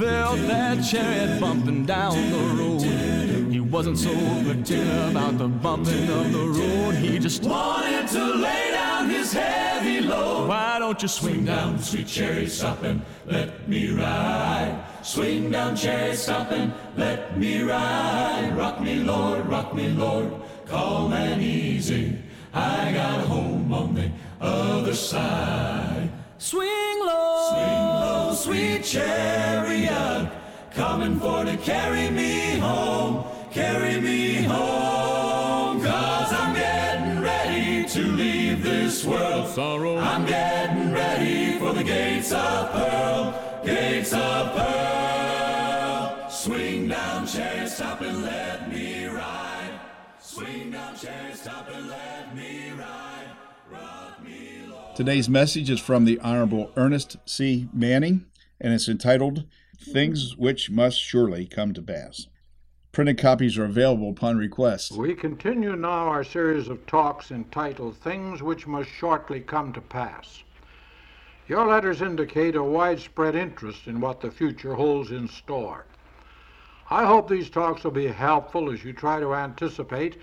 Felt 0.00 0.38
that 0.48 0.82
chariot 0.82 1.38
bumping 1.38 1.84
down 1.84 2.14
the 2.30 2.38
road. 2.56 3.52
He 3.52 3.60
wasn't 3.60 3.98
so 3.98 4.08
particular 4.44 5.10
about 5.10 5.36
the 5.36 5.46
bumping 5.46 6.08
of 6.08 6.32
the 6.32 6.38
road. 6.38 6.94
He 6.94 7.18
just 7.18 7.42
wanted 7.42 8.08
to 8.08 8.24
lay 8.36 8.70
down 8.70 9.10
his 9.10 9.30
heavy 9.30 10.00
load. 10.00 10.48
why 10.48 10.78
don't 10.78 11.02
you 11.02 11.06
swing 11.06 11.44
down? 11.44 11.78
sweet 11.80 12.06
chariot, 12.06 12.50
stop 12.50 12.82
and 12.82 13.02
let 13.26 13.68
me 13.68 13.90
ride. 13.90 14.82
Swing 15.02 15.50
down, 15.50 15.76
chariot, 15.76 16.16
stop 16.16 16.50
and 16.50 16.72
let 16.96 17.38
me 17.38 17.60
ride. 17.60 18.56
Rock 18.56 18.80
me, 18.80 19.00
Lord, 19.00 19.44
rock 19.44 19.74
me, 19.74 19.88
Lord, 19.88 20.32
calm 20.64 21.12
and 21.12 21.42
easy. 21.42 22.16
I 22.54 22.90
got 22.92 23.26
home 23.26 23.70
on 23.70 23.94
the 23.94 24.10
other 24.40 24.94
side. 24.94 25.99
Swing 26.40 27.00
low. 27.00 27.48
Swing 27.50 27.84
low, 28.00 28.34
sweet 28.34 28.82
chariot, 28.82 30.32
coming 30.72 31.20
for 31.20 31.44
to 31.44 31.54
carry 31.58 32.08
me 32.08 32.58
home, 32.58 33.26
carry 33.50 34.00
me 34.00 34.44
home. 34.44 35.82
Cause 35.84 36.32
I'm 36.32 36.54
getting 36.54 37.20
ready 37.20 37.86
to 37.90 38.00
leave 38.00 38.62
this 38.62 39.04
world. 39.04 39.50
Sorrow. 39.50 39.98
I'm 39.98 40.24
getting 40.24 40.94
ready 40.94 41.58
for 41.58 41.74
the 41.74 41.84
gates 41.84 42.32
of 42.32 42.72
pearl, 42.72 43.62
gates 43.62 44.14
of 44.14 44.56
pearl. 44.56 46.30
Swing 46.30 46.88
down, 46.88 47.26
chariot, 47.26 47.68
stop 47.68 48.00
and 48.00 48.22
let 48.22 48.72
me 48.72 49.04
ride. 49.04 49.78
Swing 50.20 50.70
down, 50.70 50.96
chariot, 50.96 51.36
stop 51.36 51.68
and 51.70 51.86
let 51.86 52.34
me 52.34 52.70
ride. 52.70 53.09
Today's 55.00 55.30
message 55.30 55.70
is 55.70 55.80
from 55.80 56.04
the 56.04 56.18
Honorable 56.18 56.70
Ernest 56.76 57.16
C. 57.24 57.70
Manning, 57.72 58.26
and 58.60 58.74
it's 58.74 58.86
entitled 58.86 59.44
Things 59.78 60.36
Which 60.36 60.70
Must 60.70 61.00
Surely 61.00 61.46
Come 61.46 61.72
to 61.72 61.80
Pass. 61.80 62.26
Printed 62.92 63.16
copies 63.16 63.56
are 63.56 63.64
available 63.64 64.10
upon 64.10 64.36
request. 64.36 64.92
We 64.92 65.14
continue 65.14 65.74
now 65.74 66.08
our 66.08 66.22
series 66.22 66.68
of 66.68 66.84
talks 66.84 67.30
entitled 67.30 67.96
Things 67.96 68.42
Which 68.42 68.66
Must 68.66 68.90
Shortly 68.90 69.40
Come 69.40 69.72
to 69.72 69.80
Pass. 69.80 70.42
Your 71.48 71.66
letters 71.66 72.02
indicate 72.02 72.54
a 72.54 72.62
widespread 72.62 73.34
interest 73.34 73.86
in 73.86 74.02
what 74.02 74.20
the 74.20 74.30
future 74.30 74.74
holds 74.74 75.12
in 75.12 75.28
store. 75.28 75.86
I 76.90 77.06
hope 77.06 77.26
these 77.26 77.48
talks 77.48 77.84
will 77.84 77.90
be 77.90 78.08
helpful 78.08 78.70
as 78.70 78.84
you 78.84 78.92
try 78.92 79.18
to 79.18 79.34
anticipate 79.34 80.18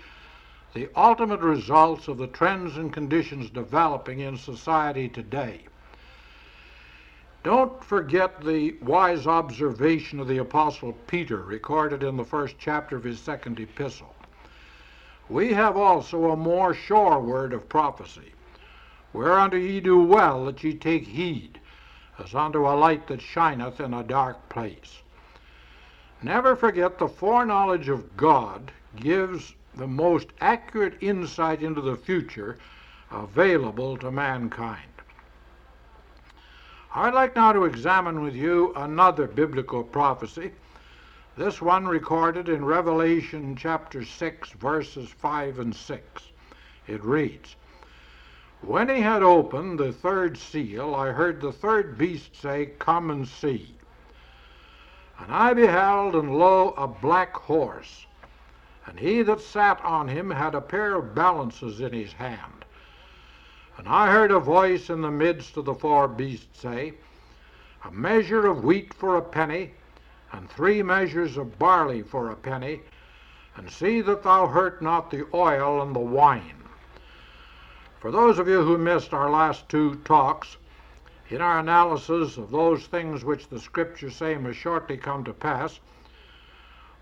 the 0.74 0.88
ultimate 0.94 1.40
results 1.40 2.08
of 2.08 2.18
the 2.18 2.26
trends 2.26 2.76
and 2.76 2.92
conditions 2.92 3.50
developing 3.50 4.20
in 4.20 4.36
society 4.36 5.08
today. 5.08 5.60
Don't 7.42 7.82
forget 7.82 8.42
the 8.42 8.72
wise 8.82 9.26
observation 9.26 10.20
of 10.20 10.28
the 10.28 10.38
Apostle 10.38 10.92
Peter 11.06 11.38
recorded 11.38 12.02
in 12.02 12.16
the 12.16 12.24
first 12.24 12.56
chapter 12.58 12.96
of 12.96 13.04
his 13.04 13.20
second 13.20 13.58
epistle. 13.60 14.14
We 15.28 15.52
have 15.52 15.76
also 15.76 16.30
a 16.30 16.36
more 16.36 16.74
sure 16.74 17.20
word 17.20 17.52
of 17.52 17.68
prophecy, 17.68 18.32
whereunto 19.12 19.56
ye 19.56 19.80
do 19.80 20.02
well 20.02 20.44
that 20.46 20.62
ye 20.64 20.74
take 20.74 21.06
heed, 21.06 21.60
as 22.18 22.34
unto 22.34 22.66
a 22.66 22.76
light 22.76 23.06
that 23.06 23.22
shineth 23.22 23.80
in 23.80 23.94
a 23.94 24.02
dark 24.02 24.48
place. 24.48 25.02
Never 26.22 26.56
forget 26.56 26.98
the 26.98 27.08
foreknowledge 27.08 27.88
of 27.88 28.16
God 28.16 28.72
gives 28.96 29.54
the 29.78 29.86
most 29.86 30.26
accurate 30.40 30.98
insight 31.00 31.62
into 31.62 31.80
the 31.80 31.96
future 31.96 32.58
available 33.10 33.96
to 33.96 34.10
mankind. 34.10 34.82
I'd 36.94 37.14
like 37.14 37.36
now 37.36 37.52
to 37.52 37.64
examine 37.64 38.22
with 38.22 38.34
you 38.34 38.74
another 38.74 39.28
biblical 39.28 39.84
prophecy, 39.84 40.50
this 41.36 41.62
one 41.62 41.86
recorded 41.86 42.48
in 42.48 42.64
Revelation 42.64 43.54
chapter 43.54 44.04
6, 44.04 44.50
verses 44.52 45.08
5 45.08 45.60
and 45.60 45.76
6. 45.76 46.22
It 46.88 47.04
reads 47.04 47.54
When 48.60 48.88
he 48.88 49.00
had 49.00 49.22
opened 49.22 49.78
the 49.78 49.92
third 49.92 50.36
seal, 50.36 50.96
I 50.96 51.12
heard 51.12 51.40
the 51.40 51.52
third 51.52 51.96
beast 51.96 52.34
say, 52.34 52.70
Come 52.80 53.12
and 53.12 53.28
see. 53.28 53.76
And 55.20 55.32
I 55.32 55.54
beheld, 55.54 56.16
and 56.16 56.36
lo, 56.36 56.70
a 56.70 56.88
black 56.88 57.36
horse, 57.36 58.07
and 58.88 58.98
he 58.98 59.20
that 59.20 59.38
sat 59.38 59.78
on 59.84 60.08
him 60.08 60.30
had 60.30 60.54
a 60.54 60.62
pair 60.62 60.94
of 60.94 61.14
balances 61.14 61.78
in 61.78 61.92
his 61.92 62.14
hand. 62.14 62.64
And 63.76 63.86
I 63.86 64.10
heard 64.10 64.30
a 64.30 64.40
voice 64.40 64.88
in 64.88 65.02
the 65.02 65.10
midst 65.10 65.58
of 65.58 65.66
the 65.66 65.74
four 65.74 66.08
beasts 66.08 66.60
say, 66.60 66.94
A 67.84 67.90
measure 67.90 68.46
of 68.46 68.64
wheat 68.64 68.94
for 68.94 69.16
a 69.16 69.22
penny, 69.22 69.72
and 70.32 70.48
three 70.48 70.82
measures 70.82 71.36
of 71.36 71.58
barley 71.58 72.00
for 72.00 72.30
a 72.30 72.36
penny, 72.36 72.80
and 73.56 73.70
see 73.70 74.00
that 74.00 74.22
thou 74.22 74.46
hurt 74.46 74.80
not 74.80 75.10
the 75.10 75.26
oil 75.34 75.82
and 75.82 75.94
the 75.94 76.00
wine. 76.00 76.64
For 78.00 78.10
those 78.10 78.38
of 78.38 78.48
you 78.48 78.62
who 78.62 78.78
missed 78.78 79.12
our 79.12 79.30
last 79.30 79.68
two 79.68 79.96
talks, 79.96 80.56
in 81.28 81.42
our 81.42 81.58
analysis 81.58 82.38
of 82.38 82.50
those 82.50 82.86
things 82.86 83.22
which 83.22 83.48
the 83.48 83.60
Scriptures 83.60 84.16
say 84.16 84.38
must 84.38 84.58
shortly 84.58 84.96
come 84.96 85.24
to 85.24 85.34
pass, 85.34 85.78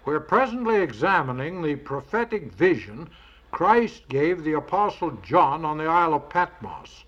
we're 0.06 0.20
presently 0.20 0.80
examining 0.80 1.60
the 1.60 1.74
prophetic 1.74 2.52
vision 2.52 3.10
Christ 3.50 4.08
gave 4.08 4.44
the 4.44 4.52
Apostle 4.52 5.10
John 5.22 5.64
on 5.64 5.78
the 5.78 5.86
Isle 5.86 6.14
of 6.14 6.28
Patmos, 6.28 7.02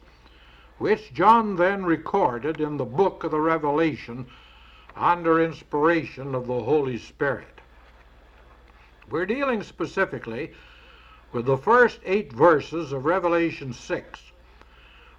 which 0.78 1.14
John 1.14 1.54
then 1.54 1.84
recorded 1.84 2.60
in 2.60 2.76
the 2.76 2.84
book 2.84 3.22
of 3.22 3.30
the 3.30 3.40
Revelation 3.40 4.26
under 4.96 5.40
inspiration 5.40 6.34
of 6.34 6.48
the 6.48 6.60
Holy 6.60 6.98
Spirit. 6.98 7.60
We're 9.08 9.26
dealing 9.26 9.62
specifically 9.62 10.52
with 11.30 11.46
the 11.46 11.56
first 11.56 12.00
eight 12.04 12.32
verses 12.32 12.92
of 12.92 13.04
Revelation 13.04 13.72
6, 13.72 14.20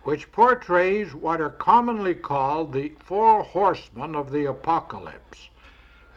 which 0.03 0.29
portrays 0.33 1.15
what 1.15 1.39
are 1.39 1.49
commonly 1.49 2.13
called 2.13 2.73
the 2.73 2.91
four 3.05 3.41
horsemen 3.41 4.15
of 4.15 4.31
the 4.31 4.49
apocalypse. 4.49 5.49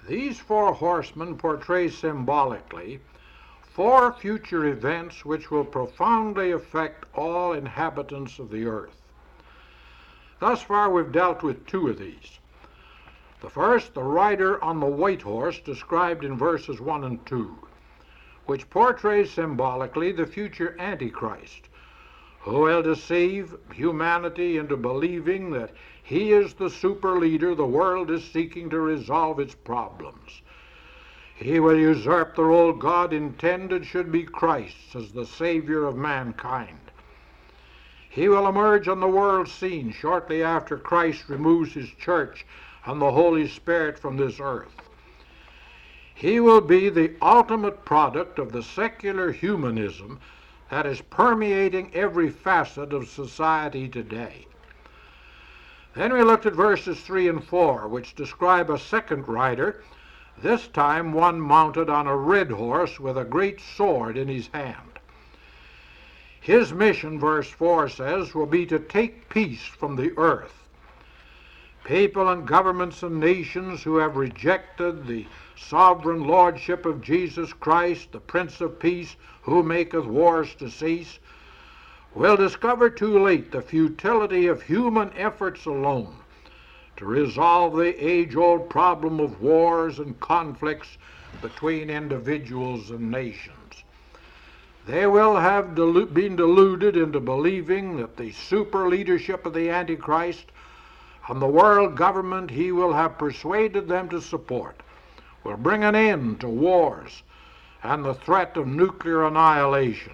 These 0.06 0.40
four 0.40 0.74
horsemen 0.74 1.36
portray 1.38 1.88
symbolically 1.88 3.00
four 3.62 4.12
future 4.12 4.66
events 4.66 5.24
which 5.24 5.50
will 5.50 5.64
profoundly 5.64 6.50
affect 6.50 7.06
all 7.14 7.52
inhabitants 7.52 8.38
of 8.38 8.50
the 8.50 8.66
earth. 8.66 9.00
Thus 10.40 10.60
far, 10.62 10.90
we've 10.90 11.12
dealt 11.12 11.42
with 11.42 11.66
two 11.66 11.88
of 11.88 11.98
these. 11.98 12.38
The 13.40 13.48
first, 13.48 13.94
the 13.94 14.02
rider 14.02 14.62
on 14.62 14.80
the 14.80 14.86
white 14.86 15.22
horse, 15.22 15.58
described 15.60 16.24
in 16.24 16.36
verses 16.36 16.80
1 16.80 17.04
and 17.04 17.24
2, 17.26 17.56
which 18.46 18.68
portrays 18.70 19.30
symbolically 19.30 20.12
the 20.12 20.26
future 20.26 20.76
Antichrist, 20.78 21.68
who 22.40 22.60
will 22.60 22.82
deceive 22.82 23.56
humanity 23.72 24.58
into 24.58 24.76
believing 24.76 25.52
that 25.52 25.70
he 26.02 26.32
is 26.32 26.54
the 26.54 26.68
super 26.68 27.18
leader 27.18 27.54
the 27.54 27.64
world 27.64 28.10
is 28.10 28.24
seeking 28.24 28.68
to 28.70 28.80
resolve 28.80 29.38
its 29.38 29.54
problems. 29.54 30.42
He 31.36 31.60
will 31.60 31.78
usurp 31.78 32.36
the 32.36 32.44
role 32.44 32.72
God 32.72 33.12
intended 33.12 33.86
should 33.86 34.12
be 34.12 34.24
Christ's 34.24 34.94
as 34.94 35.12
the 35.12 35.26
Savior 35.26 35.84
of 35.86 35.96
mankind. 35.96 36.78
He 38.08 38.28
will 38.28 38.46
emerge 38.46 38.88
on 38.88 39.00
the 39.00 39.08
world 39.08 39.48
scene 39.48 39.90
shortly 39.90 40.42
after 40.42 40.76
Christ 40.76 41.28
removes 41.28 41.72
his 41.72 41.88
church 41.90 42.44
and 42.84 43.00
the 43.00 43.12
Holy 43.12 43.48
Spirit 43.48 43.98
from 43.98 44.16
this 44.16 44.38
earth. 44.38 44.74
He 46.14 46.38
will 46.40 46.60
be 46.60 46.90
the 46.90 47.14
ultimate 47.22 47.84
product 47.84 48.38
of 48.38 48.52
the 48.52 48.62
secular 48.62 49.32
humanism 49.32 50.20
that 50.70 50.84
is 50.84 51.00
permeating 51.00 51.90
every 51.94 52.28
facet 52.28 52.92
of 52.92 53.08
society 53.08 53.88
today. 53.88 54.46
Then 55.94 56.12
we 56.12 56.22
looked 56.22 56.46
at 56.46 56.54
verses 56.54 57.00
3 57.00 57.28
and 57.28 57.44
4, 57.44 57.86
which 57.88 58.14
describe 58.14 58.70
a 58.70 58.78
second 58.78 59.28
rider, 59.28 59.82
this 60.42 60.66
time 60.68 61.12
one 61.12 61.40
mounted 61.40 61.90
on 61.90 62.06
a 62.06 62.16
red 62.16 62.50
horse 62.50 62.98
with 62.98 63.18
a 63.18 63.24
great 63.24 63.60
sword 63.60 64.16
in 64.16 64.28
his 64.28 64.48
hand. 64.48 64.98
His 66.40 66.72
mission, 66.72 67.20
verse 67.20 67.48
4 67.48 67.88
says, 67.88 68.34
will 68.34 68.46
be 68.46 68.66
to 68.66 68.78
take 68.78 69.28
peace 69.28 69.62
from 69.62 69.96
the 69.96 70.12
earth. 70.16 70.66
People 71.84 72.28
and 72.28 72.46
governments 72.46 73.02
and 73.02 73.20
nations 73.20 73.82
who 73.82 73.96
have 73.96 74.16
rejected 74.16 75.06
the 75.06 75.26
sovereign 75.56 76.24
lordship 76.26 76.86
of 76.86 77.02
Jesus 77.02 77.52
Christ, 77.52 78.12
the 78.12 78.20
Prince 78.20 78.60
of 78.60 78.78
Peace, 78.78 79.16
who 79.42 79.62
maketh 79.62 80.06
wars 80.06 80.54
to 80.56 80.70
cease, 80.70 81.18
will 82.14 82.36
discover 82.36 82.90
too 82.90 83.18
late 83.18 83.50
the 83.50 83.62
futility 83.62 84.46
of 84.46 84.62
human 84.62 85.10
efforts 85.16 85.64
alone 85.64 86.16
to 86.96 87.06
resolve 87.06 87.76
the 87.76 88.04
age 88.04 88.36
old 88.36 88.68
problem 88.68 89.18
of 89.18 89.40
wars 89.40 89.98
and 89.98 90.20
conflicts 90.20 90.98
between 91.40 91.90
individuals 91.90 92.90
and 92.90 93.10
nations. 93.10 93.82
They 94.86 95.06
will 95.06 95.36
have 95.36 95.74
delu- 95.74 96.12
been 96.12 96.36
deluded 96.36 96.96
into 96.96 97.20
believing 97.20 97.96
that 97.96 98.16
the 98.16 98.32
super 98.32 98.88
leadership 98.88 99.46
of 99.46 99.54
the 99.54 99.70
Antichrist 99.70 100.46
and 101.28 101.40
the 101.40 101.46
world 101.46 101.96
government 101.96 102.50
he 102.50 102.72
will 102.72 102.92
have 102.92 103.18
persuaded 103.18 103.88
them 103.88 104.08
to 104.08 104.20
support 104.20 104.82
will 105.44 105.56
bring 105.56 105.84
an 105.84 105.94
end 105.94 106.40
to 106.40 106.48
wars 106.48 107.22
and 107.82 108.04
the 108.04 108.14
threat 108.14 108.56
of 108.56 108.66
nuclear 108.66 109.24
annihilation. 109.24 110.12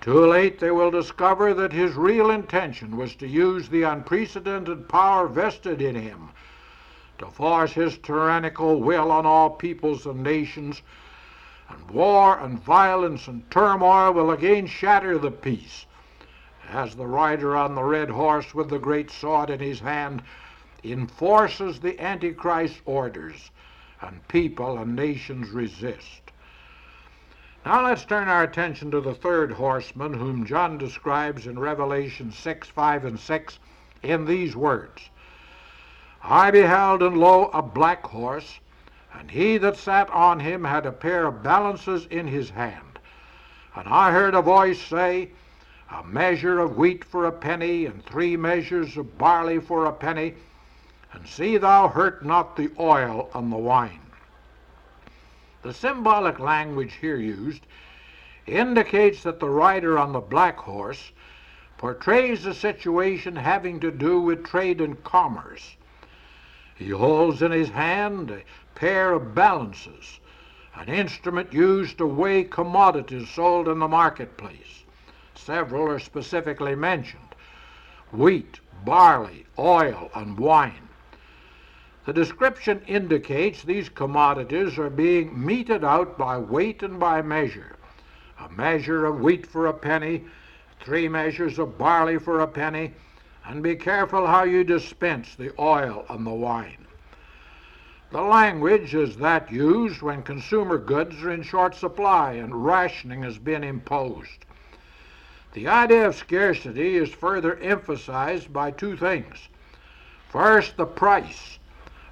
Too 0.00 0.26
late 0.26 0.58
they 0.58 0.70
will 0.70 0.90
discover 0.90 1.52
that 1.54 1.72
his 1.72 1.94
real 1.94 2.30
intention 2.30 2.96
was 2.96 3.14
to 3.16 3.26
use 3.26 3.68
the 3.68 3.82
unprecedented 3.82 4.88
power 4.88 5.28
vested 5.28 5.82
in 5.82 5.94
him 5.94 6.30
to 7.18 7.26
force 7.26 7.72
his 7.72 7.98
tyrannical 7.98 8.80
will 8.80 9.12
on 9.12 9.26
all 9.26 9.50
peoples 9.50 10.06
and 10.06 10.22
nations 10.22 10.80
and 11.68 11.90
war 11.90 12.38
and 12.38 12.58
violence 12.62 13.28
and 13.28 13.50
turmoil 13.50 14.12
will 14.12 14.30
again 14.30 14.66
shatter 14.66 15.18
the 15.18 15.30
peace 15.30 15.84
as 16.70 16.94
the 16.94 17.06
rider 17.06 17.56
on 17.56 17.74
the 17.74 17.82
red 17.82 18.08
horse 18.08 18.54
with 18.54 18.70
the 18.70 18.78
great 18.78 19.10
sword 19.10 19.50
in 19.50 19.60
his 19.60 19.80
hand 19.80 20.22
enforces 20.84 21.80
the 21.80 22.00
Antichrist 22.00 22.80
orders, 22.84 23.50
and 24.00 24.26
people 24.28 24.78
and 24.78 24.96
nations 24.96 25.50
resist. 25.50 26.19
Now 27.64 27.84
let's 27.84 28.04
turn 28.04 28.28
our 28.28 28.42
attention 28.42 28.90
to 28.90 29.00
the 29.00 29.14
third 29.14 29.52
horseman, 29.52 30.14
whom 30.14 30.46
John 30.46 30.78
describes 30.78 31.46
in 31.46 31.58
Revelation 31.58 32.32
6, 32.32 32.68
5, 32.68 33.04
and 33.04 33.20
6 33.20 33.58
in 34.02 34.24
these 34.24 34.56
words 34.56 35.10
I 36.22 36.50
beheld, 36.50 37.02
and 37.02 37.18
lo, 37.18 37.50
a 37.52 37.62
black 37.62 38.06
horse 38.06 38.60
and 39.14 39.30
he 39.30 39.58
that 39.58 39.76
sat 39.76 40.08
on 40.10 40.40
him 40.40 40.64
had 40.64 40.86
a 40.86 40.92
pair 40.92 41.26
of 41.26 41.42
balances 41.42 42.06
in 42.06 42.26
his 42.26 42.50
hand. 42.50 42.98
And 43.74 43.88
I 43.88 44.12
heard 44.12 44.34
a 44.34 44.42
voice 44.42 44.80
say, 44.80 45.30
A 45.90 46.04
measure 46.04 46.58
of 46.58 46.76
wheat 46.76 47.04
for 47.04 47.26
a 47.26 47.32
penny, 47.32 47.86
and 47.86 48.04
three 48.04 48.36
measures 48.36 48.96
of 48.96 49.18
barley 49.18 49.58
for 49.58 49.86
a 49.86 49.92
penny, 49.92 50.34
and 51.12 51.26
see 51.26 51.56
thou 51.56 51.88
hurt 51.88 52.24
not 52.24 52.56
the 52.56 52.70
oil 52.78 53.30
and 53.34 53.52
the 53.52 53.56
wine. 53.56 54.00
The 55.62 55.74
symbolic 55.74 56.38
language 56.38 56.94
here 56.94 57.16
used 57.16 57.66
indicates 58.46 59.22
that 59.22 59.40
the 59.40 59.48
rider 59.48 59.98
on 59.98 60.12
the 60.12 60.20
black 60.20 60.58
horse 60.58 61.12
portrays 61.76 62.46
a 62.46 62.54
situation 62.54 63.36
having 63.36 63.80
to 63.80 63.90
do 63.90 64.20
with 64.20 64.44
trade 64.44 64.80
and 64.80 65.02
commerce. 65.04 65.76
He 66.74 66.90
holds 66.90 67.42
in 67.42 67.52
his 67.52 67.70
hand 67.70 68.30
a 68.30 68.42
pair 68.74 69.12
of 69.12 69.34
balances, 69.34 70.20
an 70.74 70.88
instrument 70.88 71.52
used 71.52 71.98
to 71.98 72.06
weigh 72.06 72.44
commodities 72.44 73.28
sold 73.28 73.68
in 73.68 73.78
the 73.78 73.88
marketplace. 73.88 74.84
Several 75.34 75.90
are 75.90 75.98
specifically 75.98 76.74
mentioned 76.74 77.34
wheat, 78.12 78.60
barley, 78.84 79.46
oil, 79.58 80.10
and 80.14 80.38
wine. 80.38 80.89
The 82.10 82.24
description 82.24 82.82
indicates 82.88 83.62
these 83.62 83.88
commodities 83.88 84.80
are 84.80 84.90
being 84.90 85.46
meted 85.46 85.84
out 85.84 86.18
by 86.18 86.38
weight 86.38 86.82
and 86.82 86.98
by 86.98 87.22
measure. 87.22 87.76
A 88.40 88.48
measure 88.48 89.06
of 89.06 89.20
wheat 89.20 89.46
for 89.46 89.68
a 89.68 89.72
penny, 89.72 90.24
three 90.80 91.08
measures 91.08 91.56
of 91.60 91.78
barley 91.78 92.18
for 92.18 92.40
a 92.40 92.48
penny, 92.48 92.94
and 93.46 93.62
be 93.62 93.76
careful 93.76 94.26
how 94.26 94.42
you 94.42 94.64
dispense 94.64 95.36
the 95.36 95.52
oil 95.56 96.04
and 96.08 96.26
the 96.26 96.32
wine. 96.32 96.84
The 98.10 98.22
language 98.22 98.92
is 98.92 99.16
that 99.18 99.52
used 99.52 100.02
when 100.02 100.24
consumer 100.24 100.78
goods 100.78 101.22
are 101.22 101.30
in 101.30 101.44
short 101.44 101.76
supply 101.76 102.32
and 102.32 102.64
rationing 102.66 103.22
has 103.22 103.38
been 103.38 103.62
imposed. 103.62 104.46
The 105.52 105.68
idea 105.68 106.08
of 106.08 106.16
scarcity 106.16 106.96
is 106.96 107.10
further 107.10 107.54
emphasized 107.58 108.52
by 108.52 108.72
two 108.72 108.96
things. 108.96 109.48
First, 110.28 110.76
the 110.76 110.86
price, 110.86 111.59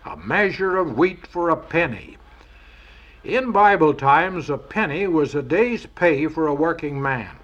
a 0.08 0.16
measure 0.16 0.78
of 0.78 0.96
wheat 0.96 1.26
for 1.26 1.50
a 1.50 1.56
penny. 1.56 2.16
In 3.24 3.52
Bible 3.52 3.92
times, 3.92 4.48
a 4.48 4.56
penny 4.56 5.06
was 5.06 5.34
a 5.34 5.42
day's 5.42 5.84
pay 5.84 6.28
for 6.28 6.46
a 6.46 6.54
working 6.54 7.02
man. 7.02 7.36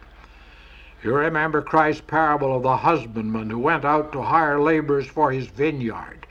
You 1.02 1.14
remember 1.14 1.60
Christ's 1.60 2.00
parable 2.06 2.56
of 2.56 2.62
the 2.62 2.78
husbandman 2.78 3.50
who 3.50 3.58
went 3.58 3.84
out 3.84 4.12
to 4.12 4.22
hire 4.22 4.58
laborers 4.58 5.06
for 5.06 5.30
his 5.30 5.46
vineyard. 5.48 6.26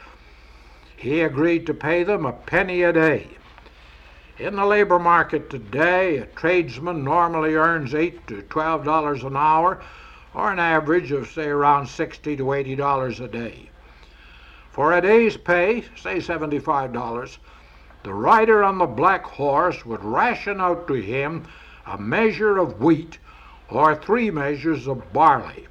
He 0.98 1.22
agreed 1.22 1.68
to 1.68 1.74
pay 1.76 2.04
them 2.04 2.26
a 2.26 2.34
penny 2.34 2.82
a 2.82 2.92
day. 2.92 3.28
In 4.40 4.56
the 4.56 4.66
labor 4.66 4.98
market 4.98 5.52
today, 5.52 6.18
a 6.18 6.26
tradesman 6.26 7.04
normally 7.04 7.54
earns 7.54 7.94
eight 7.94 8.26
to 8.26 8.42
twelve 8.42 8.84
dollars 8.84 9.24
an 9.24 9.38
hour, 9.38 9.84
or 10.34 10.52
an 10.52 10.58
average 10.58 11.12
of 11.12 11.28
say 11.28 11.46
around 11.46 11.86
sixty 11.86 12.36
to 12.38 12.54
eighty 12.54 12.76
dollars 12.76 13.20
a 13.20 13.28
day. 13.28 13.70
For 14.74 14.92
a 14.92 15.02
day's 15.02 15.38
pay, 15.38 15.84
say 15.96 16.20
seventy-five 16.20 16.94
dollars, 16.94 17.38
the 18.02 18.12
rider 18.12 18.64
on 18.64 18.80
the 18.80 18.88
black 18.88 19.24
horse 19.24 19.86
would 19.86 20.04
ration 20.04 20.60
out 20.60 20.88
to 20.88 20.96
him 20.96 21.44
a 21.86 22.00
measure 22.00 22.58
of 22.58 22.82
wheat 22.82 23.20
or 23.70 23.96
three 23.96 24.32
measures 24.32 24.88
of 24.88 25.14
barley. 25.14 25.68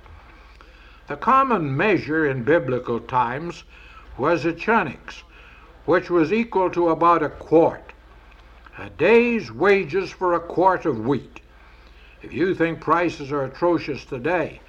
The 1.08 1.16
common 1.16 1.76
measure 1.76 2.30
in 2.30 2.44
biblical 2.44 3.00
times 3.00 3.64
was 4.16 4.44
a 4.44 4.52
choenix, 4.52 5.24
which 5.84 6.08
was 6.08 6.32
equal 6.32 6.70
to 6.70 6.90
about 6.90 7.24
a 7.24 7.28
quart. 7.28 7.92
A 8.78 8.88
day's 8.88 9.50
wages 9.50 10.12
for 10.12 10.34
a 10.34 10.40
quart 10.40 10.86
of 10.86 11.00
wheat. 11.00 11.40
If 12.22 12.32
you 12.32 12.54
think 12.54 12.80
prices 12.80 13.32
are 13.32 13.46
atrocious 13.46 14.04
today, 14.04 14.60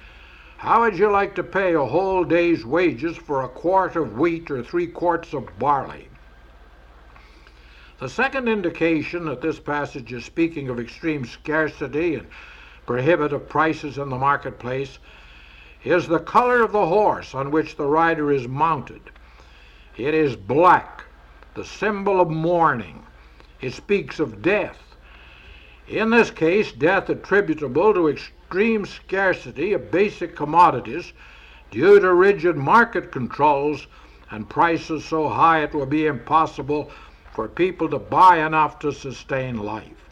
how 0.64 0.80
would 0.80 0.98
you 0.98 1.10
like 1.10 1.34
to 1.34 1.42
pay 1.42 1.74
a 1.74 1.84
whole 1.84 2.24
day's 2.24 2.64
wages 2.64 3.18
for 3.18 3.42
a 3.42 3.48
quart 3.48 3.96
of 3.96 4.18
wheat 4.18 4.50
or 4.50 4.62
three 4.62 4.86
quarts 4.86 5.34
of 5.34 5.58
barley? 5.58 6.08
The 8.00 8.08
second 8.08 8.48
indication 8.48 9.26
that 9.26 9.42
this 9.42 9.60
passage 9.60 10.10
is 10.14 10.24
speaking 10.24 10.70
of 10.70 10.80
extreme 10.80 11.26
scarcity 11.26 12.14
and 12.14 12.26
prohibitive 12.86 13.46
prices 13.46 13.98
in 13.98 14.08
the 14.08 14.16
marketplace 14.16 14.98
is 15.84 16.08
the 16.08 16.18
color 16.18 16.62
of 16.62 16.72
the 16.72 16.86
horse 16.86 17.34
on 17.34 17.50
which 17.50 17.76
the 17.76 17.86
rider 17.86 18.32
is 18.32 18.48
mounted. 18.48 19.02
It 19.98 20.14
is 20.14 20.34
black, 20.34 21.04
the 21.52 21.66
symbol 21.66 22.22
of 22.22 22.30
mourning. 22.30 23.02
It 23.60 23.74
speaks 23.74 24.18
of 24.18 24.40
death. 24.40 24.78
In 25.88 26.08
this 26.08 26.30
case, 26.30 26.72
death 26.72 27.10
attributable 27.10 27.92
to 27.92 28.08
extreme 28.54 28.86
scarcity 28.86 29.72
of 29.72 29.90
basic 29.90 30.36
commodities 30.36 31.12
due 31.72 31.98
to 31.98 32.14
rigid 32.14 32.56
market 32.56 33.10
controls 33.10 33.88
and 34.30 34.48
prices 34.48 35.04
so 35.04 35.28
high 35.28 35.64
it 35.64 35.74
will 35.74 35.86
be 35.86 36.06
impossible 36.06 36.88
for 37.32 37.48
people 37.48 37.88
to 37.88 37.98
buy 37.98 38.46
enough 38.46 38.78
to 38.78 38.92
sustain 38.92 39.56
life. 39.56 40.08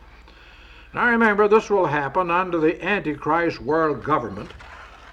Now 0.93 1.07
remember, 1.07 1.47
this 1.47 1.71
will 1.71 1.87
happen 1.87 2.33
under 2.33 2.59
the 2.59 2.85
Antichrist 2.85 3.61
world 3.61 4.03
government 4.03 4.51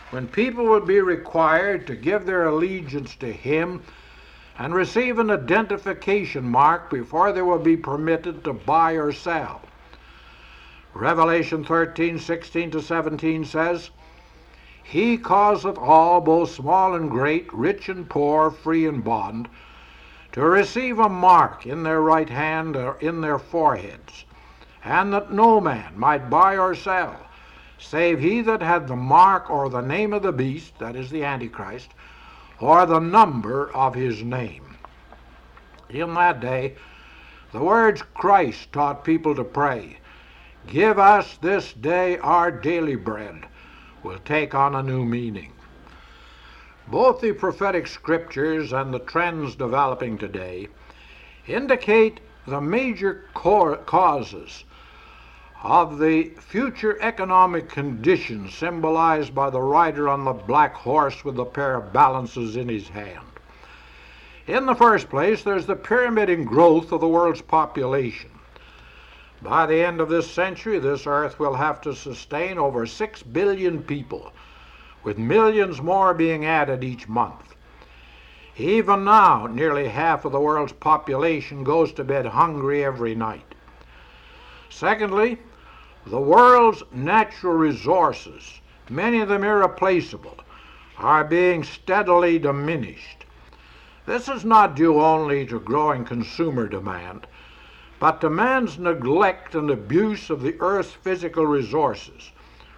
when 0.10 0.28
people 0.28 0.66
will 0.66 0.82
be 0.82 1.00
required 1.00 1.86
to 1.86 1.96
give 1.96 2.26
their 2.26 2.48
allegiance 2.48 3.16
to 3.18 3.32
him 3.32 3.84
and 4.58 4.74
receive 4.74 5.20
an 5.20 5.30
identification 5.30 6.44
mark 6.44 6.90
before 6.90 7.32
they 7.32 7.44
will 7.44 7.60
be 7.60 7.78
permitted 7.78 8.44
to 8.46 8.54
buy 8.54 8.94
or 8.94 9.12
sell. 9.12 9.62
Revelation 10.94 11.64
13, 11.64 12.18
16 12.18 12.72
to 12.72 12.82
17 12.82 13.46
says, 13.46 13.92
He 14.84 15.18
causeth 15.18 15.78
all, 15.78 16.20
both 16.20 16.52
small 16.52 16.96
and 16.96 17.10
great, 17.12 17.54
rich 17.54 17.90
and 17.90 18.10
poor, 18.10 18.50
free 18.50 18.88
and 18.88 19.04
bond, 19.04 19.48
to 20.32 20.44
receive 20.44 21.00
a 21.00 21.08
mark 21.08 21.66
in 21.66 21.84
their 21.84 22.02
right 22.02 22.30
hand 22.30 22.76
or 22.76 22.98
in 23.00 23.22
their 23.22 23.40
foreheads, 23.40 24.26
and 24.84 25.14
that 25.14 25.32
no 25.32 25.62
man 25.62 25.94
might 25.96 26.30
buy 26.30 26.58
or 26.58 26.74
sell, 26.74 27.16
save 27.78 28.20
he 28.20 28.42
that 28.42 28.62
had 28.62 28.88
the 28.88 28.96
mark 28.96 29.50
or 29.50 29.70
the 29.70 29.82
name 29.82 30.12
of 30.12 30.24
the 30.24 30.32
beast, 30.32 30.78
that 30.80 30.96
is 30.96 31.10
the 31.10 31.24
Antichrist, 31.24 31.92
or 32.60 32.86
the 32.86 33.00
number 33.00 33.72
of 33.74 33.96
his 33.96 34.24
name. 34.24 34.78
In 35.90 36.14
that 36.16 36.40
day, 36.40 36.76
the 37.52 37.64
words 37.64 38.04
Christ 38.14 38.72
taught 38.74 39.04
people 39.04 39.34
to 39.36 39.44
pray, 39.44 39.98
Give 40.70 41.00
us 41.00 41.36
this 41.38 41.74
day 41.74 42.20
our 42.20 42.52
daily 42.52 42.96
bread, 42.96 43.48
will 44.04 44.20
take 44.20 44.54
on 44.54 44.76
a 44.76 44.84
new 44.84 45.04
meaning. 45.04 45.52
Both 46.88 47.22
the 47.22 47.32
prophetic 47.32 47.88
scriptures 47.88 48.72
and 48.72 48.94
the 48.94 49.00
trends 49.00 49.56
developing 49.56 50.20
today 50.20 50.68
indicate 51.48 52.20
the 52.46 52.62
major 52.62 53.26
causes 53.34 54.64
of 55.64 55.98
the 55.98 56.26
future 56.40 57.02
economic 57.02 57.68
conditions 57.68 58.54
symbolized 58.54 59.34
by 59.34 59.50
the 59.50 59.62
rider 59.62 60.08
on 60.08 60.24
the 60.24 60.34
black 60.34 60.76
horse 60.76 61.26
with 61.26 61.40
a 61.40 61.46
pair 61.46 61.78
of 61.78 61.92
balances 61.92 62.56
in 62.56 62.70
his 62.70 62.88
hand. 62.90 63.26
In 64.46 64.68
the 64.68 64.76
first 64.76 65.10
place, 65.10 65.42
there's 65.42 65.66
the 65.66 65.76
pyramiding 65.76 66.46
growth 66.46 66.92
of 66.92 67.02
the 67.02 67.08
world's 67.08 67.42
population. 67.42 68.29
By 69.42 69.66
the 69.66 69.82
end 69.82 70.02
of 70.02 70.10
this 70.10 70.30
century, 70.30 70.80
this 70.80 71.08
earth 71.08 71.40
will 71.40 71.54
have 71.54 71.80
to 71.82 71.96
sustain 71.96 72.58
over 72.58 72.86
6 72.86 73.24
billion 73.24 73.84
people, 73.84 74.34
with 75.04 75.18
millions 75.18 75.82
more 75.82 76.14
being 76.14 76.46
added 76.46 76.84
each 76.84 77.08
month. 77.08 77.56
Even 78.58 79.06
now, 79.06 79.48
nearly 79.48 79.88
half 79.88 80.26
of 80.26 80.34
the 80.34 80.42
world's 80.42 80.74
population 80.74 81.64
goes 81.64 81.94
to 81.94 82.04
bed 82.04 82.26
hungry 82.26 82.84
every 82.84 83.16
night. 83.16 83.56
Secondly, 84.70 85.38
the 86.06 86.20
world's 86.20 86.84
natural 86.92 87.54
resources, 87.54 88.60
many 88.90 89.22
of 89.22 89.30
them 89.30 89.46
irreplaceable, 89.46 90.38
are 90.98 91.24
being 91.24 91.64
steadily 91.64 92.38
diminished. 92.40 93.24
This 94.06 94.28
is 94.28 94.44
not 94.44 94.76
due 94.76 95.00
only 95.00 95.46
to 95.46 95.60
growing 95.62 96.04
consumer 96.04 96.68
demand, 96.68 97.26
but 98.00 98.22
to 98.22 98.30
man's 98.30 98.80
neglect 98.80 99.56
and 99.56 99.70
abuse 99.70 100.30
of 100.30 100.42
the 100.42 100.56
earth's 100.62 100.94
physical 100.94 101.46
resources, 101.46 102.32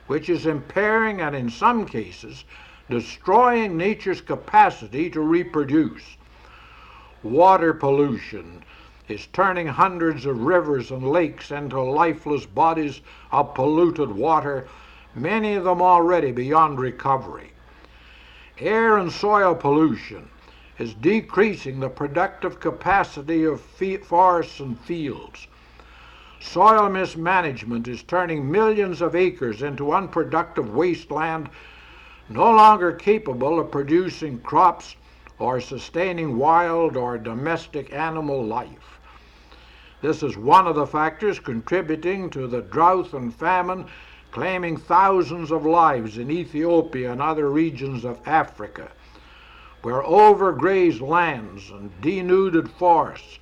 which 0.07 0.29
is 0.29 0.45
impairing 0.45 1.21
and 1.21 1.35
in 1.35 1.49
some 1.49 1.85
cases 1.85 2.43
destroying 2.89 3.77
nature's 3.77 4.19
capacity 4.19 5.09
to 5.09 5.21
reproduce. 5.21 6.17
Water 7.23 7.73
pollution, 7.73 8.63
is 9.07 9.27
turning 9.27 9.67
hundreds 9.67 10.25
of 10.25 10.41
rivers 10.41 10.89
and 10.89 11.07
lakes 11.07 11.51
into 11.51 11.79
lifeless 11.81 12.45
bodies 12.45 13.01
of 13.31 13.53
polluted 13.53 14.11
water, 14.11 14.67
many 15.13 15.53
of 15.53 15.63
them 15.63 15.81
already 15.81 16.31
beyond 16.31 16.79
recovery. 16.79 17.51
Air 18.59 18.97
and 18.97 19.11
soil 19.11 19.53
pollution 19.53 20.29
is 20.77 20.93
decreasing 20.93 21.79
the 21.79 21.89
productive 21.89 22.59
capacity 22.59 23.43
of 23.43 23.61
forests 23.61 24.59
and 24.59 24.79
fields. 24.79 25.47
Soil 26.39 26.89
mismanagement 26.89 27.87
is 27.87 28.01
turning 28.03 28.49
millions 28.49 29.01
of 29.01 29.15
acres 29.15 29.61
into 29.61 29.91
unproductive 29.91 30.73
wasteland, 30.73 31.49
no 32.29 32.51
longer 32.51 32.91
capable 32.91 33.59
of 33.59 33.71
producing 33.71 34.39
crops 34.39 34.95
or 35.37 35.59
sustaining 35.59 36.37
wild 36.37 36.97
or 36.97 37.17
domestic 37.17 37.93
animal 37.93 38.43
life. 38.43 38.99
This 40.01 40.23
is 40.23 40.35
one 40.35 40.65
of 40.65 40.75
the 40.75 40.87
factors 40.87 41.39
contributing 41.39 42.29
to 42.31 42.47
the 42.47 42.61
drought 42.61 43.13
and 43.13 43.33
famine 43.33 43.85
claiming 44.31 44.77
thousands 44.77 45.51
of 45.51 45.65
lives 45.65 46.17
in 46.17 46.31
Ethiopia 46.31 47.11
and 47.11 47.21
other 47.21 47.49
regions 47.49 48.05
of 48.05 48.19
Africa, 48.25 48.89
where 49.81 50.01
overgrazed 50.01 51.01
lands 51.01 51.69
and 51.69 51.91
denuded 52.01 52.69
forests 52.71 53.39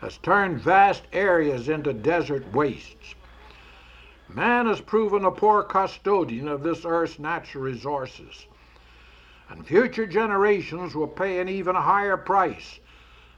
has 0.00 0.18
turned 0.18 0.60
vast 0.60 1.02
areas 1.12 1.68
into 1.68 1.92
desert 1.92 2.50
wastes. 2.52 3.14
Man 4.28 4.66
has 4.66 4.80
proven 4.80 5.24
a 5.24 5.30
poor 5.30 5.62
custodian 5.62 6.48
of 6.48 6.62
this 6.62 6.84
earth's 6.84 7.18
natural 7.18 7.64
resources, 7.64 8.46
and 9.48 9.66
future 9.66 10.06
generations 10.06 10.94
will 10.94 11.06
pay 11.06 11.40
an 11.40 11.48
even 11.48 11.74
higher 11.74 12.16
price 12.16 12.80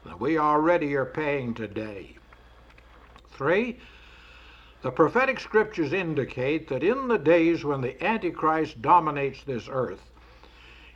than 0.05 0.19
we 0.19 0.39
already 0.39 0.95
are 0.95 1.05
paying 1.05 1.53
today. 1.53 2.17
3. 3.31 3.79
The 4.83 4.91
prophetic 4.93 5.41
scriptures 5.41 5.93
indicate 5.93 6.69
that 6.69 6.85
in 6.85 7.09
the 7.09 7.19
days 7.19 7.65
when 7.65 7.81
the 7.81 8.03
Antichrist 8.03 8.81
dominates 8.81 9.43
this 9.43 9.69
earth, 9.69 10.13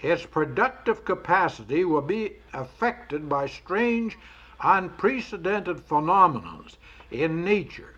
its 0.03 0.25
productive 0.27 1.05
capacity 1.05 1.85
will 1.85 2.03
be 2.03 2.37
affected 2.53 3.29
by 3.29 3.47
strange, 3.47 4.19
unprecedented 4.63 5.81
phenomena 5.81 6.61
in 7.11 7.45
nature. 7.45 7.95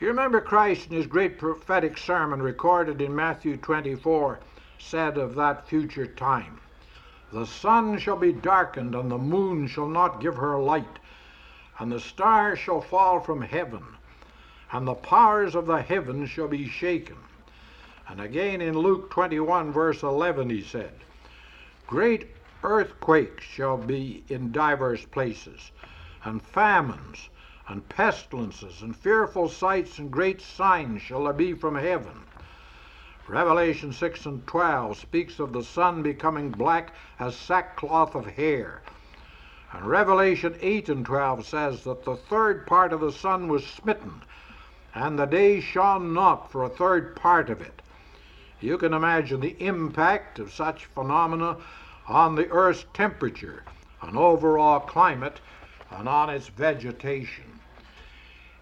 You 0.00 0.08
remember 0.08 0.40
Christ 0.40 0.90
in 0.90 0.96
his 0.96 1.06
great 1.06 1.38
prophetic 1.38 1.98
sermon 1.98 2.40
recorded 2.42 3.00
in 3.00 3.14
Matthew 3.14 3.56
24 3.56 4.40
said 4.78 5.18
of 5.18 5.34
that 5.34 5.68
future 5.68 6.06
time, 6.06 6.60
The 7.32 7.46
sun 7.46 7.98
shall 7.98 8.16
be 8.16 8.32
darkened, 8.32 8.94
and 8.94 9.10
the 9.10 9.18
moon 9.18 9.66
shall 9.66 9.88
not 9.88 10.20
give 10.20 10.36
her 10.36 10.58
light 10.58 10.98
and 11.78 11.92
the 11.92 12.00
stars 12.00 12.58
shall 12.58 12.80
fall 12.80 13.20
from 13.20 13.40
heaven, 13.40 13.84
and 14.72 14.86
the 14.86 14.94
powers 14.94 15.54
of 15.54 15.66
the 15.66 15.80
heavens 15.80 16.28
shall 16.28 16.48
be 16.48 16.68
shaken. 16.68 17.16
And 18.10 18.22
again 18.22 18.62
in 18.62 18.78
Luke 18.78 19.10
21, 19.10 19.70
verse 19.70 20.02
11, 20.02 20.48
he 20.48 20.62
said, 20.62 20.92
Great 21.86 22.34
earthquakes 22.62 23.44
shall 23.44 23.76
be 23.76 24.24
in 24.30 24.50
divers 24.50 25.04
places, 25.04 25.72
and 26.24 26.42
famines, 26.42 27.28
and 27.68 27.86
pestilences, 27.90 28.80
and 28.80 28.96
fearful 28.96 29.50
sights, 29.50 29.98
and 29.98 30.10
great 30.10 30.40
signs 30.40 31.02
shall 31.02 31.24
there 31.24 31.34
be 31.34 31.52
from 31.52 31.74
heaven. 31.74 32.24
Revelation 33.28 33.92
6 33.92 34.24
and 34.24 34.46
12 34.46 34.96
speaks 34.96 35.38
of 35.38 35.52
the 35.52 35.62
sun 35.62 36.02
becoming 36.02 36.50
black 36.50 36.94
as 37.18 37.36
sackcloth 37.36 38.14
of 38.14 38.24
hair, 38.24 38.80
and 39.72 39.84
Revelation 39.84 40.56
8 40.62 40.88
and 40.88 41.04
12 41.04 41.46
says 41.46 41.84
that 41.84 42.04
the 42.06 42.16
third 42.16 42.66
part 42.66 42.94
of 42.94 43.00
the 43.00 43.12
sun 43.12 43.48
was 43.48 43.66
smitten, 43.66 44.22
and 44.94 45.18
the 45.18 45.26
day 45.26 45.60
shone 45.60 46.14
not 46.14 46.50
for 46.50 46.64
a 46.64 46.70
third 46.70 47.14
part 47.14 47.50
of 47.50 47.60
it. 47.60 47.82
You 48.60 48.76
can 48.76 48.92
imagine 48.92 49.40
the 49.40 49.56
impact 49.62 50.38
of 50.38 50.52
such 50.52 50.86
phenomena 50.86 51.58
on 52.08 52.34
the 52.34 52.48
Earth's 52.48 52.86
temperature, 52.92 53.62
on 54.02 54.16
overall 54.16 54.80
climate, 54.80 55.40
and 55.90 56.08
on 56.08 56.28
its 56.30 56.48
vegetation. 56.48 57.60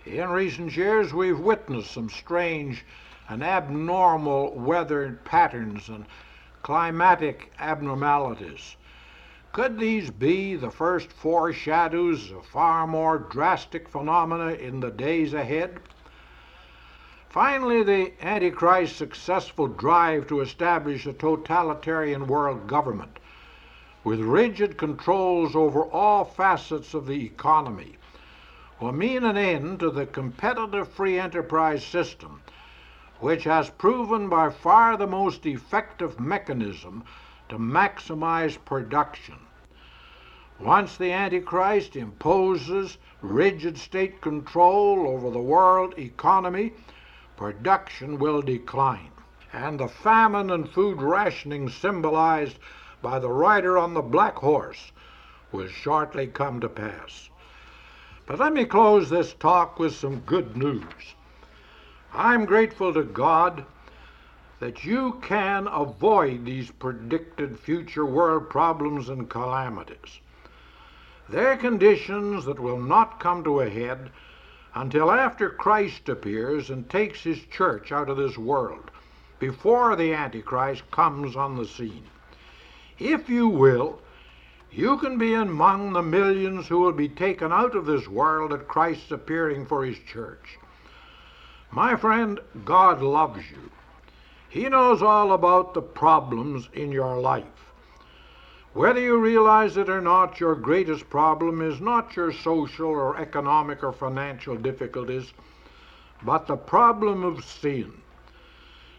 In 0.05 0.29
recent 0.29 0.77
years, 0.77 1.15
we've 1.15 1.39
witnessed 1.39 1.93
some 1.93 2.11
strange 2.11 2.85
and 3.29 3.43
abnormal 3.43 4.55
weather 4.55 5.19
patterns 5.25 5.89
and 5.89 6.07
climatic 6.63 7.53
abnormalities. 7.59 8.77
Could 9.53 9.79
these 9.79 10.11
be 10.11 10.55
the 10.55 10.71
first 10.71 11.11
foreshadows 11.11 12.31
of 12.31 12.45
far 12.47 12.87
more 12.87 13.19
drastic 13.19 13.89
phenomena 13.89 14.53
in 14.53 14.81
the 14.81 14.91
days 14.91 15.33
ahead? 15.33 15.81
Finally, 17.37 17.83
the 17.83 18.12
Antichrist's 18.22 18.96
successful 18.96 19.66
drive 19.66 20.27
to 20.27 20.40
establish 20.40 21.05
a 21.05 21.12
totalitarian 21.12 22.27
world 22.27 22.66
government 22.66 23.18
with 24.05 24.20
rigid 24.20 24.79
controls 24.79 25.55
over 25.55 25.83
all 25.83 26.25
facets 26.25 26.94
of 26.94 27.07
the 27.07 27.27
economy 27.27 27.99
will 28.81 28.92
mean 28.92 29.22
an 29.22 29.37
end 29.37 29.79
to 29.79 29.90
the 29.90 30.07
competitive 30.07 30.88
free 30.88 31.18
enterprise 31.18 31.85
system, 31.85 32.40
which 33.20 33.44
has 33.44 33.68
proven 33.68 34.31
by 34.31 34.49
far 34.49 34.96
the 34.96 35.07
most 35.07 35.44
effective 35.44 36.18
mechanism 36.18 37.05
to 37.51 37.59
maximize 37.59 38.57
production. 38.64 39.37
Once 40.59 40.96
the 40.96 41.12
Antichrist 41.12 41.96
imposes 41.96 42.96
rigid 43.20 43.77
state 43.77 44.22
control 44.22 45.07
over 45.07 45.31
the 45.31 45.38
world 45.38 45.92
economy, 45.99 46.72
production 47.37 48.18
will 48.18 48.42
decline. 48.42 49.11
And 49.53 49.81
the 49.81 49.88
famine 49.88 50.51
and 50.51 50.68
food 50.68 51.01
rationing 51.01 51.68
symbolized 51.68 52.59
by 53.03 53.18
the 53.18 53.31
rider 53.31 53.79
on 53.79 53.94
the 53.94 54.03
black 54.03 54.37
horse 54.37 54.92
will 55.53 55.68
shortly 55.68 56.27
come 56.27 56.61
to 56.61 56.68
pass. 56.68 57.31
But 58.27 58.38
let 58.38 58.53
me 58.53 58.64
close 58.64 59.09
this 59.09 59.35
talk 59.35 59.79
with 59.79 59.94
some 59.94 60.20
good 60.20 60.57
news. 60.57 61.14
I'm 62.12 62.44
grateful 62.44 62.92
to 62.94 63.05
God 63.05 63.64
that 64.59 64.85
you 64.85 65.20
can 65.22 65.68
avoid 65.68 66.44
these 66.44 66.70
predicted 66.70 67.59
future 67.59 68.07
world 68.07 68.49
problems 68.49 69.09
and 69.09 69.29
calamities. 69.29 70.20
They're 71.29 71.57
conditions 71.57 72.44
that 72.46 72.59
will 72.59 72.81
not 72.81 73.20
come 73.20 73.44
to 73.44 73.61
a 73.61 73.68
head 73.68 74.11
until 74.77 75.11
after 75.11 75.49
Christ 75.49 76.07
appears 76.11 76.69
and 76.69 76.89
takes 76.89 77.23
his 77.23 77.39
church 77.47 77.93
out 77.93 78.11
of 78.11 78.19
this 78.19 78.37
world, 78.37 78.91
before 79.39 79.97
the 79.97 80.12
Antichrist 80.12 80.89
comes 80.91 81.35
on 81.35 81.57
the 81.57 81.65
scene. 81.65 82.05
If 82.99 83.31
you 83.31 83.49
will, 83.49 84.01
you 84.71 84.99
can 84.99 85.17
be 85.17 85.33
among 85.33 85.95
the 85.95 86.03
millions 86.03 86.69
who 86.69 86.81
will 86.81 86.93
be 86.93 87.09
taken 87.09 87.53
out 87.53 87.75
of 87.75 87.87
this 87.87 88.07
world 88.07 88.53
at 88.53 88.69
Christ's 88.69 89.11
appearing 89.11 89.65
for 89.65 89.83
his 89.83 89.99
church. 90.01 90.59
My 91.71 91.97
friend, 91.97 92.39
God 92.67 93.01
loves 93.01 93.51
you. 93.51 93.71
He 94.51 94.69
knows 94.69 95.01
all 95.01 95.33
about 95.33 95.73
the 95.73 95.83
problems 95.83 96.69
in 96.75 96.93
your 96.93 97.19
life. 97.19 97.45
Whether 98.77 99.01
you 99.01 99.17
realize 99.17 99.79
it 99.79 99.89
or 99.89 100.03
not, 100.03 100.39
your 100.39 100.55
greatest 100.55 101.09
problem 101.09 101.62
is 101.62 101.81
not 101.81 102.15
your 102.15 102.31
social 102.31 102.91
or 102.91 103.17
economic 103.17 103.83
or 103.83 103.91
financial 103.91 104.55
difficulties, 104.55 105.33
but 106.23 106.47
the 106.47 106.59
problem 106.59 107.25
of 107.25 107.43
sin. 107.43 107.91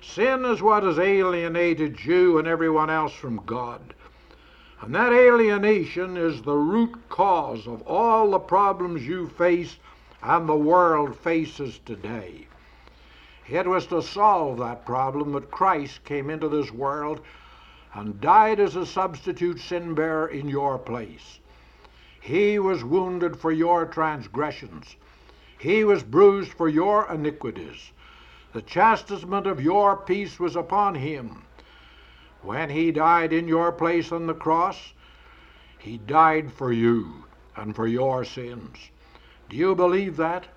Sin 0.02 0.46
is 0.46 0.64
what 0.64 0.82
has 0.82 0.98
alienated 0.98 2.04
you 2.04 2.40
and 2.40 2.48
everyone 2.48 2.90
else 2.90 3.14
from 3.14 3.44
God. 3.46 3.94
And 4.82 4.96
that 4.96 5.14
alienation 5.14 6.18
is 6.18 6.42
the 6.42 6.58
root 6.58 6.98
cause 7.10 7.68
of 7.68 7.84
all 7.84 8.32
the 8.32 8.40
problems 8.40 9.06
you 9.06 9.28
face 9.28 9.78
and 10.24 10.50
the 10.50 10.56
world 10.56 11.16
faces 11.16 11.80
today. 11.86 12.48
It 13.48 13.68
was 13.68 13.86
to 13.88 14.02
solve 14.02 14.58
that 14.58 14.88
problem 14.88 15.34
that 15.34 15.52
Christ 15.52 16.04
came 16.04 16.32
into 16.32 16.50
this 16.50 16.72
world 16.72 17.22
and 17.94 18.22
died 18.22 18.60
as 18.60 18.76
a 18.76 18.86
substitute 18.86 19.60
sin 19.60 19.94
bearer 19.94 20.28
in 20.28 20.48
your 20.48 20.78
place. 20.78 21.40
He 22.22 22.60
was 22.60 22.84
wounded 22.84 23.38
for 23.40 23.52
your 23.52 23.86
transgressions. 23.86 24.96
He 25.58 25.84
was 25.84 26.04
bruised 26.04 26.52
for 26.54 26.68
your 26.68 27.12
iniquities. 27.12 27.92
The 28.54 28.62
chastisement 28.62 29.48
of 29.48 29.62
your 29.62 29.98
peace 29.98 30.40
was 30.40 30.56
upon 30.56 30.96
him. 30.96 31.44
When 32.42 32.70
he 32.70 32.92
died 32.92 33.34
in 33.34 33.48
your 33.48 33.72
place 33.72 34.12
on 34.12 34.28
the 34.28 34.34
cross, 34.34 34.94
he 35.78 35.98
died 35.98 36.52
for 36.52 36.72
you 36.72 37.26
and 37.56 37.76
for 37.76 37.88
your 37.88 38.24
sins. 38.24 38.78
Do 39.50 39.58
you 39.58 39.76
believe 39.76 40.18
that? 40.18 40.48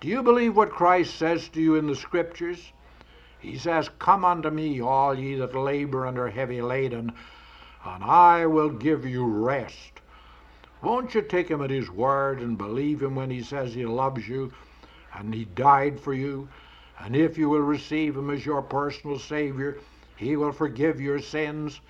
Do 0.00 0.08
you 0.08 0.22
believe 0.22 0.56
what 0.56 0.70
Christ 0.70 1.16
says 1.16 1.48
to 1.50 1.60
you 1.60 1.74
in 1.74 1.86
the 1.86 1.96
Scriptures? 1.96 2.72
He 3.40 3.56
says, 3.56 3.88
Come 4.00 4.24
unto 4.24 4.50
me, 4.50 4.80
all 4.80 5.16
ye 5.16 5.36
that 5.36 5.54
labor 5.54 6.06
and 6.06 6.18
are 6.18 6.28
heavy 6.28 6.60
laden, 6.60 7.12
and 7.84 8.02
I 8.02 8.46
will 8.46 8.70
give 8.70 9.06
you 9.06 9.24
rest. 9.24 10.00
Won't 10.82 11.14
you 11.14 11.22
take 11.22 11.48
him 11.48 11.62
at 11.62 11.70
his 11.70 11.88
word 11.88 12.40
and 12.40 12.58
believe 12.58 13.00
him 13.00 13.14
when 13.14 13.30
he 13.30 13.42
says 13.42 13.74
he 13.74 13.86
loves 13.86 14.28
you 14.28 14.52
and 15.14 15.32
he 15.32 15.44
died 15.44 16.00
for 16.00 16.12
you? 16.12 16.48
And 16.98 17.14
if 17.14 17.38
you 17.38 17.48
will 17.48 17.60
receive 17.60 18.16
him 18.16 18.28
as 18.28 18.44
your 18.44 18.60
personal 18.60 19.20
Savior, 19.20 19.78
he 20.16 20.36
will 20.36 20.52
forgive 20.52 21.00
your 21.00 21.20
sins 21.20 21.80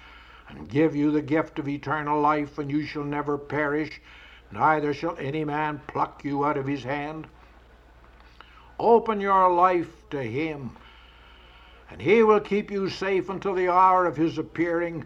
and 0.51 0.69
give 0.69 0.95
you 0.95 1.11
the 1.11 1.23
gift 1.23 1.59
of 1.59 1.67
eternal 1.67 2.21
life, 2.21 2.59
and 2.59 2.71
you 2.71 2.85
shall 2.85 3.05
never 3.05 3.39
perish, 3.39 4.03
neither 4.53 4.93
shall 4.93 5.17
any 5.19 5.45
man 5.45 5.81
pluck 5.87 6.25
you 6.25 6.45
out 6.45 6.59
of 6.59 6.67
his 6.67 6.85
hand. 6.85 7.27
Open 8.79 9.19
your 9.19 9.51
life 9.51 10.09
to 10.11 10.23
him 10.23 10.77
and 11.91 12.01
he 12.01 12.23
will 12.23 12.41
keep 12.41 12.71
you 12.71 12.89
safe 12.89 13.29
until 13.29 13.55
the 13.55 13.69
hour 13.69 14.07
of 14.07 14.17
his 14.17 14.39
appearing, 14.39 15.05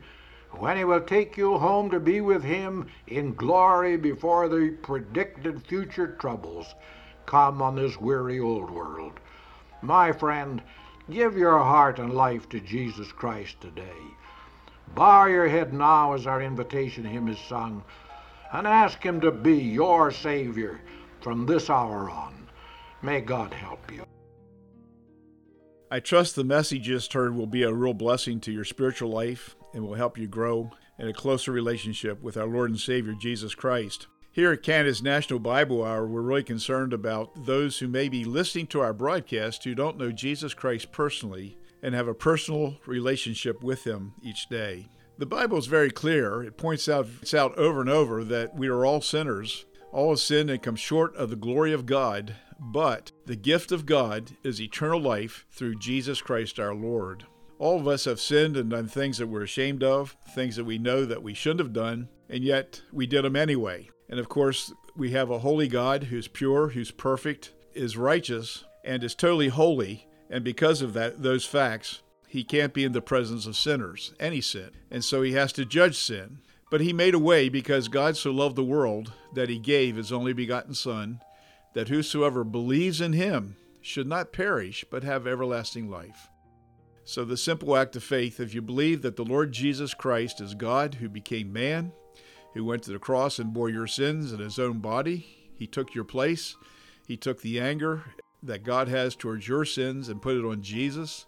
when 0.53 0.77
he 0.77 0.85
will 0.85 1.01
take 1.01 1.37
you 1.37 1.57
home 1.59 1.91
to 1.91 2.01
be 2.01 2.21
with 2.21 2.43
him 2.43 2.87
in 3.07 3.35
glory 3.35 3.97
before 3.97 4.49
the 4.49 4.77
predicted 4.83 5.65
future 5.67 6.09
troubles 6.19 6.75
come 7.27 7.63
on 7.63 7.77
this 7.77 7.99
weary 7.99 8.41
old 8.41 8.71
world. 8.71 9.13
My 9.81 10.13
friend, 10.13 10.63
give 11.11 11.37
your 11.37 11.59
heart 11.59 11.99
and 11.99 12.13
life 12.13 12.49
to 12.51 12.61
Jesus 12.61 13.11
Christ 13.13 13.61
today. 13.61 13.97
Bow 14.95 15.27
your 15.27 15.49
head 15.49 15.73
now 15.73 16.13
as 16.13 16.27
our 16.27 16.43
invitation 16.43 17.05
hymn 17.05 17.29
is 17.29 17.39
sung, 17.39 17.83
and 18.53 18.67
ask 18.67 19.03
him 19.03 19.21
to 19.23 19.31
be 19.31 19.57
your 19.57 20.11
Savior 20.11 20.81
from 21.21 21.47
this 21.47 21.71
hour 21.71 22.11
on. 22.11 22.49
May 23.01 23.21
God 23.21 23.55
help 23.55 23.91
you. 23.91 24.12
I 25.93 26.01
trust 26.01 26.37
the 26.37 26.43
message 26.43 26.85
just 26.85 27.13
heard 27.13 27.37
will 27.37 27.47
be 27.47 27.65
a 27.65 27.75
real 27.75 27.93
blessing 27.93 28.41
to 28.41 28.51
your 28.51 28.65
spiritual 28.65 29.11
life 29.11 29.55
and 29.75 29.85
will 29.85 29.93
help 29.93 30.17
you 30.17 30.27
grow 30.27 30.71
in 30.99 31.07
a 31.07 31.13
closer 31.13 31.53
relationship 31.53 32.23
with 32.23 32.39
our 32.39 32.47
Lord 32.47 32.71
and 32.71 32.81
Savior 32.81 33.13
Jesus 33.13 33.55
Christ. 33.55 34.07
Here 34.31 34.53
at 34.53 34.63
Canada's 34.63 35.03
National 35.03 35.39
Bible 35.39 35.85
Hour, 35.85 36.07
we're 36.07 36.23
really 36.23 36.45
concerned 36.45 36.95
about 36.95 37.45
those 37.45 37.79
who 37.79 37.89
may 37.89 38.09
be 38.09 38.25
listening 38.25 38.69
to 38.69 38.81
our 38.81 38.95
broadcast 38.95 39.65
who 39.65 39.75
don't 39.75 39.99
know 39.99 40.11
Jesus 40.11 40.55
Christ 40.55 40.93
personally 40.93 41.59
and 41.83 41.95
have 41.95 42.09
a 42.09 42.15
personal 42.15 42.79
relationship 42.87 43.63
with 43.63 43.85
Him 43.85 44.15
each 44.23 44.49
day. 44.49 44.89
The 45.19 45.27
Bible 45.27 45.59
is 45.59 45.67
very 45.67 45.91
clear. 45.91 46.43
It 46.43 46.57
points 46.57 46.89
out, 46.89 47.07
it's 47.21 47.35
out 47.35 47.55
over 47.59 47.83
and 47.83 47.91
over 47.91 48.25
that 48.25 48.55
we 48.55 48.69
are 48.69 48.87
all 48.87 49.03
sinners. 49.03 49.67
All 49.93 50.09
have 50.09 50.21
sinned 50.21 50.49
and 50.49 50.63
come 50.63 50.77
short 50.77 51.15
of 51.17 51.29
the 51.29 51.37
glory 51.37 51.75
of 51.75 51.85
God, 51.85 52.35
but 52.65 53.11
the 53.27 53.35
gift 53.35 53.73
of 53.73 53.87
God 53.87 54.31
is 54.45 54.61
eternal 54.61 55.01
life 55.01 55.47
through 55.51 55.75
Jesus 55.75 56.23
Christ 56.23 56.61
our 56.61 56.75
Lord. 56.75 57.25
All 57.59 57.81
of 57.81 57.89
us 57.89 58.05
have 58.05 58.21
sinned 58.21 58.57
and 58.57 58.71
done 58.71 58.87
things 58.87 59.19
that 59.19 59.27
we're 59.27 59.43
ashamed 59.43 59.83
of, 59.83 60.17
things 60.35 60.55
that 60.57 60.65
we 60.65 60.79
know 60.79 61.05
that 61.05 61.25
we 61.25 61.35
shouldn't 61.35 61.61
have 61.61 61.73
done, 61.73 62.09
and 62.29 62.45
yet 62.45 62.81
we 62.93 63.07
did 63.07 63.25
them 63.25 63.35
anyway. 63.35 63.91
And 64.09 64.21
of 64.21 64.29
course, 64.29 64.73
we 64.97 65.11
have 65.11 65.31
a 65.31 65.41
holy 65.41 65.67
God 65.67 66.05
who's 66.05 66.29
pure, 66.29 66.69
who's 66.69 66.93
perfect, 66.93 67.53
is 67.75 67.97
righteous, 67.97 68.65
and 68.85 69.03
is 69.03 69.15
totally 69.17 69.49
holy. 69.49 70.07
And 70.31 70.45
because 70.45 70.83
of 70.83 70.93
that, 70.93 71.23
those 71.23 71.45
facts, 71.45 72.03
he 72.29 72.45
can't 72.45 72.75
be 72.75 72.85
in 72.85 72.93
the 72.93 73.03
presence 73.03 73.45
of 73.45 73.57
sinners, 73.57 74.15
any 74.21 74.41
sin. 74.41 74.71
And 74.91 75.05
so 75.05 75.23
he 75.23 75.33
has 75.33 75.53
to 75.55 75.65
judge 75.65 75.99
sin. 75.99 76.39
But 76.71 76.81
he 76.81 76.93
made 76.93 77.15
a 77.15 77.19
way 77.19 77.49
because 77.49 77.89
God 77.89 78.17
so 78.17 78.31
loved 78.31 78.57
the 78.57 78.65
world 78.65 79.13
that 79.35 79.49
he 79.49 79.59
gave 79.59 79.97
his 79.97 80.13
only 80.13 80.33
begotten 80.33 80.75
Son 80.75 81.21
that 81.75 81.89
whosoever 81.89 82.45
believes 82.45 83.01
in 83.01 83.13
him 83.13 83.57
should 83.81 84.07
not 84.07 84.33
perish, 84.33 84.85
but 84.91 85.03
have 85.03 85.27
everlasting 85.27 85.91
life. 85.91 86.29
So, 87.05 87.25
the 87.25 87.37
simple 87.37 87.77
act 87.77 87.97
of 87.97 88.05
faith, 88.05 88.39
if 88.39 88.55
you 88.55 88.63
believe 88.63 89.03
that 89.03 89.17
the 89.17 89.25
Lord 89.25 89.53
Jesus 89.53 89.93
Christ 89.93 90.41
is 90.41 90.55
God 90.55 90.95
who 90.95 91.09
became 91.09 91.53
man, 91.53 91.93
who 92.55 92.65
went 92.65 92.85
to 92.85 92.93
the 92.93 92.99
cross 92.99 93.39
and 93.39 93.53
bore 93.53 93.69
your 93.69 93.89
sins 93.89 94.33
in 94.33 94.39
his 94.39 94.59
own 94.59 94.79
body, 94.79 95.51
he 95.57 95.67
took 95.67 95.95
your 95.95 96.05
place, 96.05 96.57
he 97.07 97.17
took 97.17 97.41
the 97.41 97.59
anger 97.59 98.05
that 98.43 98.63
God 98.63 98.89
has 98.89 99.17
towards 99.17 99.49
your 99.49 99.65
sins 99.65 100.09
and 100.09 100.23
put 100.23 100.37
it 100.37 100.45
on 100.45 100.63
Jesus. 100.63 101.27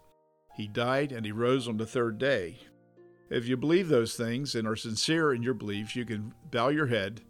He 0.55 0.67
died 0.67 1.11
and 1.11 1.25
he 1.25 1.31
rose 1.31 1.67
on 1.67 1.77
the 1.77 1.85
third 1.85 2.17
day. 2.17 2.59
If 3.29 3.47
you 3.47 3.57
believe 3.57 3.89
those 3.89 4.15
things 4.15 4.55
and 4.55 4.67
are 4.67 4.75
sincere 4.75 5.33
in 5.33 5.41
your 5.43 5.53
beliefs, 5.53 5.95
you 5.95 6.05
can 6.05 6.33
bow 6.51 6.69
your 6.69 6.87
head 6.87 7.21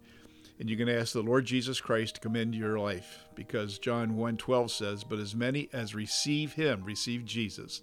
and 0.58 0.70
you 0.70 0.76
can 0.76 0.88
ask 0.88 1.12
the 1.12 1.22
Lord 1.22 1.44
Jesus 1.44 1.80
Christ 1.80 2.14
to 2.14 2.20
come 2.20 2.36
into 2.36 2.58
your 2.58 2.78
life 2.78 3.26
because 3.34 3.78
John 3.78 4.16
1:12 4.16 4.70
says, 4.70 5.04
"But 5.04 5.18
as 5.18 5.34
many 5.34 5.68
as 5.72 5.94
receive 5.94 6.54
him, 6.54 6.84
receive 6.84 7.24
Jesus. 7.24 7.82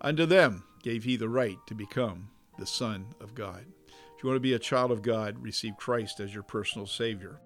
Unto 0.00 0.26
them 0.26 0.64
gave 0.82 1.04
he 1.04 1.16
the 1.16 1.28
right 1.28 1.58
to 1.66 1.74
become 1.74 2.30
the 2.58 2.66
son 2.66 3.14
of 3.20 3.34
God." 3.34 3.66
If 4.16 4.24
you 4.24 4.28
want 4.28 4.36
to 4.36 4.40
be 4.40 4.54
a 4.54 4.58
child 4.58 4.90
of 4.90 5.02
God, 5.02 5.42
receive 5.42 5.76
Christ 5.78 6.20
as 6.20 6.34
your 6.34 6.42
personal 6.42 6.86
savior. 6.86 7.40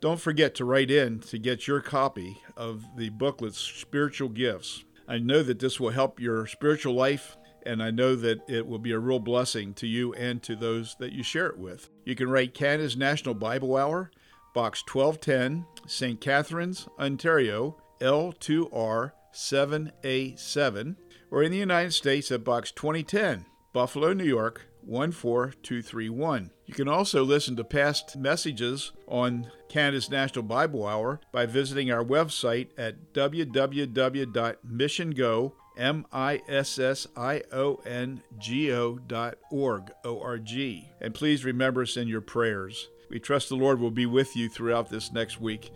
Don't 0.00 0.20
forget 0.20 0.54
to 0.56 0.64
write 0.64 0.90
in 0.90 1.20
to 1.20 1.38
get 1.38 1.68
your 1.68 1.80
copy 1.80 2.42
of 2.56 2.84
the 2.96 3.08
booklet 3.10 3.54
Spiritual 3.54 4.28
Gifts. 4.28 4.84
I 5.06 5.18
know 5.18 5.42
that 5.42 5.60
this 5.60 5.78
will 5.78 5.90
help 5.90 6.18
your 6.20 6.46
spiritual 6.46 6.94
life 6.94 7.36
and 7.66 7.82
I 7.82 7.90
know 7.90 8.14
that 8.16 8.48
it 8.48 8.66
will 8.66 8.78
be 8.78 8.92
a 8.92 8.98
real 8.98 9.18
blessing 9.18 9.74
to 9.74 9.86
you 9.86 10.12
and 10.14 10.42
to 10.42 10.56
those 10.56 10.96
that 10.98 11.12
you 11.12 11.22
share 11.22 11.46
it 11.46 11.58
with. 11.58 11.90
You 12.04 12.14
can 12.14 12.28
write 12.28 12.54
Canada's 12.54 12.96
National 12.96 13.34
Bible 13.34 13.76
Hour, 13.76 14.10
Box 14.54 14.82
1210, 14.86 15.66
St. 15.86 16.20
Catharines, 16.20 16.88
Ontario, 16.98 17.76
L2R 18.00 19.12
7A7, 19.34 20.96
or 21.30 21.42
in 21.42 21.52
the 21.52 21.58
United 21.58 21.92
States 21.92 22.30
at 22.30 22.44
Box 22.44 22.70
2010, 22.72 23.46
Buffalo, 23.72 24.12
New 24.12 24.24
York 24.24 24.66
14231. 24.86 26.50
You 26.66 26.74
can 26.74 26.88
also 26.88 27.24
listen 27.24 27.56
to 27.56 27.64
past 27.64 28.16
messages 28.16 28.92
on 29.06 29.50
Canada's 29.68 30.10
National 30.10 30.42
Bible 30.42 30.86
Hour 30.86 31.20
by 31.32 31.46
visiting 31.46 31.90
our 31.90 32.04
website 32.04 32.68
at 32.76 33.14
www.missiongo.com 33.14 35.52
M 35.82 36.06
I 36.12 36.40
S 36.48 36.78
S 36.78 37.08
I 37.16 37.42
O 37.52 37.80
N 37.84 38.22
G 38.38 38.72
O 38.72 38.98
dot 38.98 39.34
org, 39.50 39.90
O 40.04 40.20
R 40.20 40.38
G. 40.38 40.88
And 41.00 41.12
please 41.12 41.44
remember 41.44 41.82
us 41.82 41.96
in 41.96 42.06
your 42.06 42.20
prayers. 42.20 42.88
We 43.10 43.18
trust 43.18 43.48
the 43.48 43.56
Lord 43.56 43.80
will 43.80 43.90
be 43.90 44.06
with 44.06 44.36
you 44.36 44.48
throughout 44.48 44.88
this 44.88 45.10
next 45.10 45.40
week 45.40 45.72